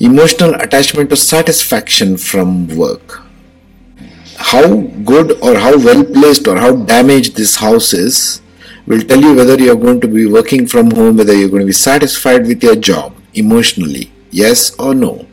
Emotional 0.00 0.54
attachment 0.54 1.10
to 1.10 1.16
satisfaction 1.16 2.16
from 2.16 2.66
work. 2.76 3.22
How 4.38 4.82
good 5.12 5.32
or 5.42 5.56
how 5.56 5.78
well 5.78 6.04
placed 6.04 6.46
or 6.46 6.56
how 6.56 6.76
damaged 6.76 7.36
this 7.36 7.56
house 7.56 7.92
is 7.94 8.42
will 8.86 9.00
tell 9.00 9.20
you 9.20 9.34
whether 9.34 9.56
you're 9.56 9.76
going 9.76 10.00
to 10.00 10.08
be 10.08 10.26
working 10.26 10.66
from 10.66 10.90
home 10.90 11.16
whether 11.16 11.34
you're 11.34 11.48
going 11.48 11.60
to 11.60 11.66
be 11.66 11.72
satisfied 11.72 12.46
with 12.46 12.62
your 12.62 12.76
job 12.76 13.14
emotionally 13.34 14.12
yes 14.30 14.78
or 14.78 14.94
no 14.94 15.26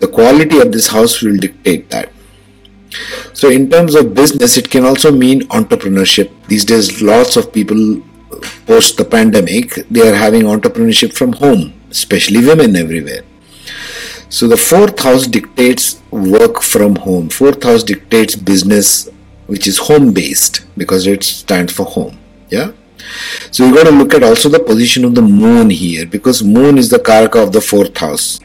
the 0.00 0.08
quality 0.08 0.58
of 0.58 0.72
this 0.72 0.88
house 0.88 1.22
will 1.22 1.36
dictate 1.36 1.90
that. 1.90 2.10
So, 3.32 3.48
in 3.48 3.70
terms 3.70 3.94
of 3.94 4.14
business, 4.14 4.56
it 4.56 4.70
can 4.70 4.84
also 4.84 5.12
mean 5.12 5.42
entrepreneurship. 5.48 6.30
These 6.48 6.64
days, 6.64 7.02
lots 7.02 7.36
of 7.36 7.52
people 7.52 7.98
uh, 7.98 8.40
post 8.66 8.96
the 8.96 9.04
pandemic, 9.04 9.74
they 9.90 10.08
are 10.08 10.14
having 10.14 10.42
entrepreneurship 10.42 11.14
from 11.14 11.32
home, 11.34 11.72
especially 11.90 12.44
women 12.44 12.74
everywhere. 12.74 13.22
So, 14.28 14.48
the 14.48 14.56
fourth 14.56 14.98
house 15.00 15.26
dictates 15.26 16.00
work 16.10 16.62
from 16.62 16.96
home. 16.96 17.28
Fourth 17.28 17.62
house 17.62 17.84
dictates 17.84 18.34
business, 18.34 19.08
which 19.46 19.66
is 19.68 19.78
home 19.78 20.12
based 20.12 20.66
because 20.76 21.06
it 21.06 21.22
stands 21.22 21.72
for 21.72 21.84
home. 21.84 22.18
Yeah. 22.48 22.72
So 23.50 23.66
you 23.66 23.74
got 23.74 23.84
to 23.84 23.90
look 23.90 24.14
at 24.14 24.22
also 24.22 24.48
the 24.48 24.60
position 24.60 25.04
of 25.04 25.14
the 25.14 25.22
moon 25.22 25.70
here 25.70 26.06
because 26.06 26.42
moon 26.42 26.78
is 26.78 26.90
the 26.90 26.98
karaka 26.98 27.42
of 27.42 27.52
the 27.52 27.60
fourth 27.60 27.96
house. 27.96 28.40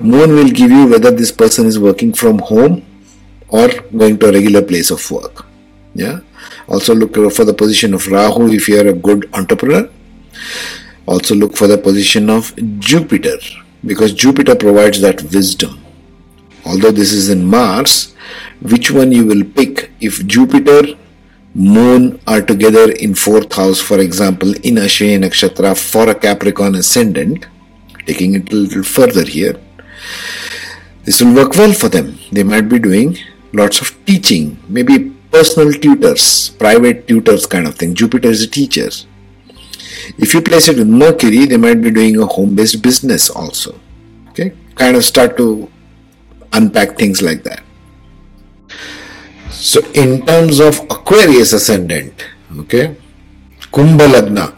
Moon 0.00 0.34
will 0.34 0.50
give 0.50 0.70
you 0.70 0.86
whether 0.86 1.10
this 1.10 1.32
person 1.32 1.66
is 1.66 1.78
working 1.78 2.12
from 2.12 2.38
home 2.38 2.84
or 3.48 3.68
going 3.96 4.18
to 4.18 4.28
a 4.28 4.32
regular 4.32 4.62
place 4.62 4.90
of 4.90 5.10
work. 5.10 5.46
Yeah. 5.94 6.20
Also 6.68 6.94
look 6.94 7.14
for 7.32 7.44
the 7.44 7.54
position 7.54 7.94
of 7.94 8.06
Rahu 8.06 8.52
if 8.52 8.68
you 8.68 8.80
are 8.80 8.88
a 8.88 8.92
good 8.92 9.28
entrepreneur. 9.34 9.88
Also 11.06 11.34
look 11.34 11.56
for 11.56 11.66
the 11.66 11.78
position 11.78 12.30
of 12.30 12.54
Jupiter 12.78 13.38
because 13.84 14.12
Jupiter 14.12 14.54
provides 14.54 15.00
that 15.00 15.22
wisdom. 15.22 15.80
Although 16.64 16.92
this 16.92 17.12
is 17.12 17.28
in 17.28 17.44
Mars, 17.44 18.14
which 18.60 18.90
one 18.90 19.10
you 19.10 19.26
will 19.26 19.42
pick 19.44 19.90
if 20.00 20.24
Jupiter 20.26 20.96
moon 21.54 22.20
are 22.26 22.40
together 22.40 22.92
in 22.92 23.14
fourth 23.14 23.52
house, 23.52 23.80
for 23.80 23.98
example, 23.98 24.50
in 24.50 24.76
Ashwini 24.76 25.24
Nakshatra 25.24 25.76
for 25.76 26.08
a 26.08 26.14
Capricorn 26.14 26.74
ascendant, 26.76 27.46
taking 28.06 28.34
it 28.34 28.52
a 28.52 28.56
little 28.56 28.82
further 28.82 29.24
here, 29.24 29.58
this 31.04 31.20
will 31.20 31.34
work 31.34 31.54
well 31.54 31.72
for 31.72 31.88
them. 31.88 32.18
They 32.30 32.42
might 32.42 32.68
be 32.68 32.78
doing 32.78 33.16
lots 33.52 33.80
of 33.80 34.04
teaching, 34.04 34.58
maybe 34.68 35.10
personal 35.30 35.72
tutors, 35.72 36.50
private 36.50 37.08
tutors 37.08 37.46
kind 37.46 37.66
of 37.66 37.74
thing. 37.74 37.94
Jupiter 37.94 38.28
is 38.28 38.42
a 38.42 38.48
teacher. 38.48 38.88
If 40.18 40.34
you 40.34 40.42
place 40.42 40.68
it 40.68 40.78
with 40.78 40.88
Mercury, 40.88 41.46
they 41.46 41.56
might 41.56 41.80
be 41.82 41.90
doing 41.90 42.20
a 42.20 42.26
home 42.26 42.54
based 42.54 42.82
business 42.82 43.30
also. 43.30 43.78
Okay, 44.30 44.52
kind 44.74 44.96
of 44.96 45.04
start 45.04 45.36
to 45.38 45.70
unpack 46.52 46.96
things 46.96 47.22
like 47.22 47.42
that. 47.44 47.62
So, 49.50 49.80
in 49.92 50.24
terms 50.24 50.60
of 50.60 50.80
Aquarius 50.90 51.52
ascendant, 51.52 52.26
okay, 52.58 52.96
Kumbha 53.72 54.08
Lagna, 54.08 54.54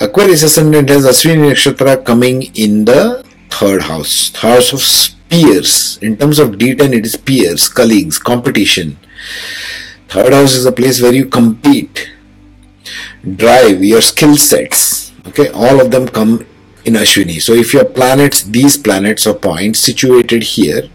Aquarius 0.00 0.42
ascendant 0.42 0.88
has 0.88 1.04
Ashwini 1.04 1.50
Nakshatra 1.50 2.04
coming 2.04 2.42
in 2.54 2.84
the 2.84 3.24
third 3.50 3.82
house, 3.82 4.34
house 4.36 4.72
of 4.72 4.82
peers. 5.28 5.98
In 6.02 6.16
terms 6.16 6.38
of 6.38 6.52
D10, 6.52 6.92
it 6.92 7.06
is 7.06 7.16
peers, 7.16 7.68
colleagues, 7.68 8.18
competition. 8.18 8.98
Third 10.08 10.32
house 10.32 10.54
is 10.54 10.66
a 10.66 10.72
place 10.72 11.00
where 11.00 11.14
you 11.14 11.26
compete, 11.26 12.10
drive 13.36 13.82
your 13.82 14.00
skill 14.00 14.36
sets. 14.36 15.12
Okay, 15.28 15.48
all 15.50 15.80
of 15.80 15.90
them 15.90 16.08
come 16.08 16.46
in 16.84 16.94
Ashwini. 16.94 17.40
So 17.40 17.52
if 17.52 17.72
your 17.72 17.84
planets, 17.84 18.42
these 18.42 18.76
planets 18.76 19.26
or 19.26 19.34
points 19.34 19.80
situated 19.80 20.42
here, 20.42 20.88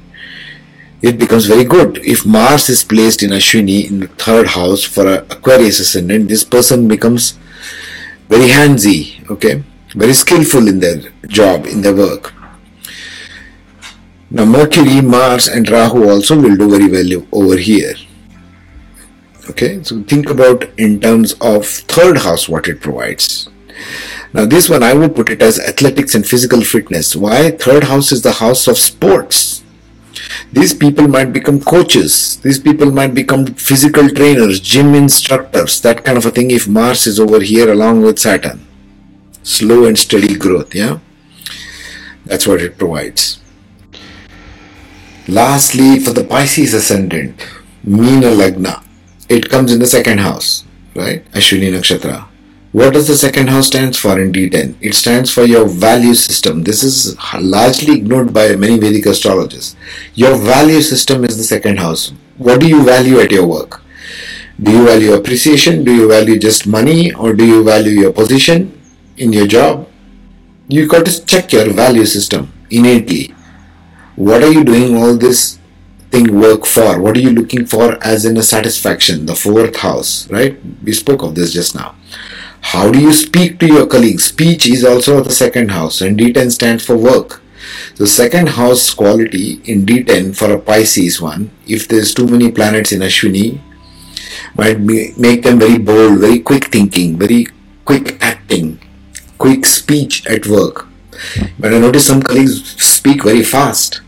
it 1.01 1.17
becomes 1.17 1.45
very 1.45 1.63
good. 1.63 1.97
If 1.99 2.25
Mars 2.25 2.69
is 2.69 2.83
placed 2.83 3.23
in 3.23 3.31
Ashwini 3.31 3.89
in 3.89 4.01
the 4.01 4.07
third 4.07 4.47
house 4.47 4.83
for 4.83 5.07
Aquarius 5.07 5.79
ascendant, 5.79 6.27
this 6.27 6.43
person 6.43 6.87
becomes 6.87 7.37
very 8.27 8.49
handsy, 8.49 9.29
okay, 9.29 9.63
very 9.95 10.13
skillful 10.13 10.67
in 10.67 10.79
their 10.79 10.97
job, 11.27 11.65
in 11.65 11.81
their 11.81 11.95
work. 11.95 12.33
Now, 14.31 14.45
Mercury, 14.45 15.01
Mars, 15.01 15.47
and 15.47 15.67
Rahu 15.67 16.07
also 16.07 16.39
will 16.39 16.55
do 16.55 16.69
very 16.69 16.87
well 16.87 17.25
over 17.31 17.57
here. 17.57 17.95
Okay, 19.49 19.81
so 19.81 20.03
think 20.03 20.29
about 20.29 20.65
in 20.77 20.99
terms 20.99 21.33
of 21.41 21.65
third 21.65 22.19
house 22.19 22.47
what 22.47 22.67
it 22.67 22.81
provides. 22.81 23.49
Now, 24.31 24.45
this 24.45 24.69
one 24.69 24.83
I 24.83 24.93
would 24.93 25.15
put 25.15 25.31
it 25.31 25.41
as 25.41 25.59
athletics 25.59 26.13
and 26.13 26.27
physical 26.27 26.61
fitness. 26.61 27.15
Why? 27.15 27.49
Third 27.49 27.85
house 27.85 28.11
is 28.11 28.21
the 28.21 28.33
house 28.33 28.67
of 28.67 28.77
sports. 28.77 29.63
These 30.51 30.73
people 30.73 31.07
might 31.07 31.33
become 31.33 31.59
coaches. 31.61 32.37
These 32.41 32.59
people 32.59 32.91
might 32.91 33.13
become 33.13 33.45
physical 33.45 34.09
trainers, 34.09 34.59
gym 34.59 34.95
instructors, 34.95 35.81
that 35.81 36.03
kind 36.03 36.17
of 36.17 36.25
a 36.25 36.31
thing 36.31 36.51
if 36.51 36.67
Mars 36.67 37.07
is 37.07 37.19
over 37.19 37.39
here 37.39 37.71
along 37.71 38.01
with 38.01 38.19
Saturn. 38.19 38.65
Slow 39.43 39.85
and 39.85 39.97
steady 39.97 40.35
growth, 40.35 40.75
yeah? 40.75 40.99
That's 42.25 42.45
what 42.45 42.61
it 42.61 42.77
provides. 42.77 43.39
Lastly, 45.27 45.99
for 45.99 46.11
the 46.11 46.23
Pisces 46.23 46.73
ascendant, 46.73 47.45
Meena 47.85 48.35
Lagna, 48.35 48.83
it 49.29 49.49
comes 49.49 49.71
in 49.71 49.79
the 49.79 49.87
second 49.87 50.19
house, 50.19 50.65
right? 50.95 51.23
Ashwini 51.31 51.71
Nakshatra. 51.71 52.25
What 52.71 52.93
does 52.93 53.07
the 53.07 53.15
second 53.15 53.49
house 53.49 53.65
stands 53.65 53.97
for 53.97 54.19
in 54.21 54.31
D10? 54.31 54.75
It 54.79 54.93
stands 54.93 55.31
for 55.33 55.43
your 55.43 55.67
value 55.67 56.13
system. 56.13 56.63
This 56.63 56.83
is 56.83 57.17
largely 57.39 57.95
ignored 57.97 58.31
by 58.31 58.55
many 58.55 58.77
Vedic 58.77 59.07
astrologers. 59.07 59.75
Your 60.13 60.37
value 60.37 60.81
system 60.81 61.23
is 61.23 61.35
the 61.37 61.43
second 61.43 61.79
house. 61.79 62.13
What 62.37 62.59
do 62.59 62.67
you 62.67 62.83
value 62.83 63.19
at 63.19 63.31
your 63.31 63.47
work? 63.47 63.81
Do 64.61 64.71
you 64.71 64.85
value 64.85 65.13
appreciation? 65.13 65.83
Do 65.83 65.95
you 65.95 66.07
value 66.07 66.37
just 66.37 66.67
money? 66.67 67.11
Or 67.11 67.33
do 67.33 67.43
you 67.43 67.63
value 67.63 67.99
your 68.01 68.13
position 68.13 68.79
in 69.17 69.33
your 69.33 69.47
job? 69.47 69.89
You 70.67 70.87
got 70.87 71.07
to 71.07 71.25
check 71.25 71.51
your 71.51 71.73
value 71.73 72.05
system 72.05 72.53
innately. 72.69 73.33
What 74.15 74.43
are 74.43 74.51
you 74.51 74.63
doing 74.63 74.95
all 74.95 75.15
this 75.15 75.57
thing 76.11 76.39
work 76.39 76.67
for? 76.67 77.01
What 77.01 77.17
are 77.17 77.21
you 77.21 77.31
looking 77.31 77.65
for 77.65 77.97
as 78.03 78.25
in 78.25 78.37
a 78.37 78.43
satisfaction? 78.43 79.25
The 79.25 79.33
fourth 79.33 79.77
house, 79.77 80.29
right? 80.29 80.59
We 80.83 80.93
spoke 80.93 81.23
of 81.23 81.33
this 81.33 81.51
just 81.51 81.73
now. 81.73 81.95
How 82.61 82.91
do 82.91 82.99
you 82.99 83.13
speak 83.13 83.59
to 83.59 83.67
your 83.67 83.87
colleagues? 83.87 84.25
Speech 84.25 84.67
is 84.67 84.85
also 84.85 85.21
the 85.21 85.31
second 85.31 85.71
house, 85.71 86.01
and 86.01 86.19
D10 86.19 86.51
stands 86.51 86.85
for 86.85 86.97
work. 86.97 87.41
The 87.95 88.07
second 88.07 88.49
house 88.49 88.93
quality 88.93 89.61
in 89.65 89.85
D10 89.85 90.35
for 90.35 90.51
a 90.51 90.59
Pisces 90.59 91.21
one, 91.21 91.51
if 91.67 91.87
there's 91.87 92.13
too 92.13 92.27
many 92.27 92.51
planets 92.51 92.91
in 92.91 93.01
Ashwini, 93.01 93.59
might 94.55 94.85
be, 94.85 95.13
make 95.17 95.43
them 95.43 95.59
very 95.59 95.77
bold, 95.77 96.19
very 96.19 96.39
quick 96.39 96.65
thinking, 96.65 97.17
very 97.17 97.47
quick 97.85 98.17
acting, 98.21 98.79
quick 99.37 99.65
speech 99.65 100.25
at 100.27 100.47
work. 100.47 100.87
But 101.59 101.73
I 101.73 101.79
notice 101.79 102.07
some 102.07 102.21
colleagues 102.21 102.81
speak 102.81 103.23
very 103.23 103.43
fast 103.43 104.01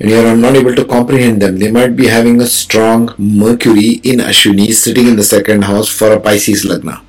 and 0.00 0.10
you 0.10 0.18
are 0.20 0.36
not 0.36 0.56
able 0.56 0.74
to 0.74 0.84
comprehend 0.84 1.42
them. 1.42 1.58
They 1.58 1.70
might 1.70 1.96
be 1.96 2.08
having 2.08 2.40
a 2.40 2.46
strong 2.46 3.14
Mercury 3.18 4.00
in 4.04 4.18
Ashwini 4.18 4.72
sitting 4.72 5.08
in 5.08 5.16
the 5.16 5.24
second 5.24 5.64
house 5.64 5.88
for 5.88 6.12
a 6.12 6.20
Pisces 6.20 6.64
Lagna. 6.64 7.02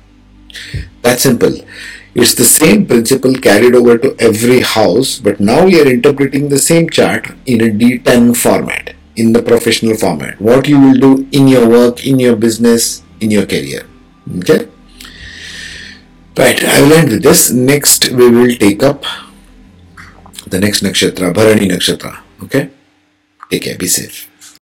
That's 1.02 1.22
simple. 1.22 1.54
It's 2.14 2.34
the 2.34 2.44
same 2.44 2.86
principle 2.86 3.34
carried 3.34 3.74
over 3.74 3.96
to 3.96 4.16
every 4.18 4.60
house, 4.60 5.18
but 5.18 5.38
now 5.38 5.66
we 5.66 5.80
are 5.80 5.88
interpreting 5.88 6.48
the 6.48 6.58
same 6.58 6.90
chart 6.90 7.28
in 7.46 7.60
a 7.60 7.70
D10 7.70 8.36
format, 8.36 8.94
in 9.14 9.32
the 9.32 9.42
professional 9.42 9.96
format. 9.96 10.40
What 10.40 10.66
you 10.66 10.80
will 10.80 10.98
do 10.98 11.28
in 11.30 11.46
your 11.46 11.68
work, 11.68 12.04
in 12.04 12.18
your 12.18 12.36
business, 12.36 13.02
in 13.20 13.30
your 13.30 13.46
career. 13.46 13.86
Okay? 14.38 14.68
Right, 16.36 16.64
I 16.64 16.80
will 16.80 16.92
end 16.92 17.10
with 17.10 17.22
this. 17.22 17.50
Next, 17.50 18.10
we 18.10 18.30
will 18.30 18.56
take 18.56 18.82
up 18.82 19.04
the 20.46 20.58
next 20.58 20.82
nakshatra, 20.82 21.32
Bharani 21.32 21.68
nakshatra. 21.68 22.20
Okay? 22.42 22.70
Take 23.50 23.62
care, 23.62 23.78
be 23.78 23.86
safe. 23.86 24.29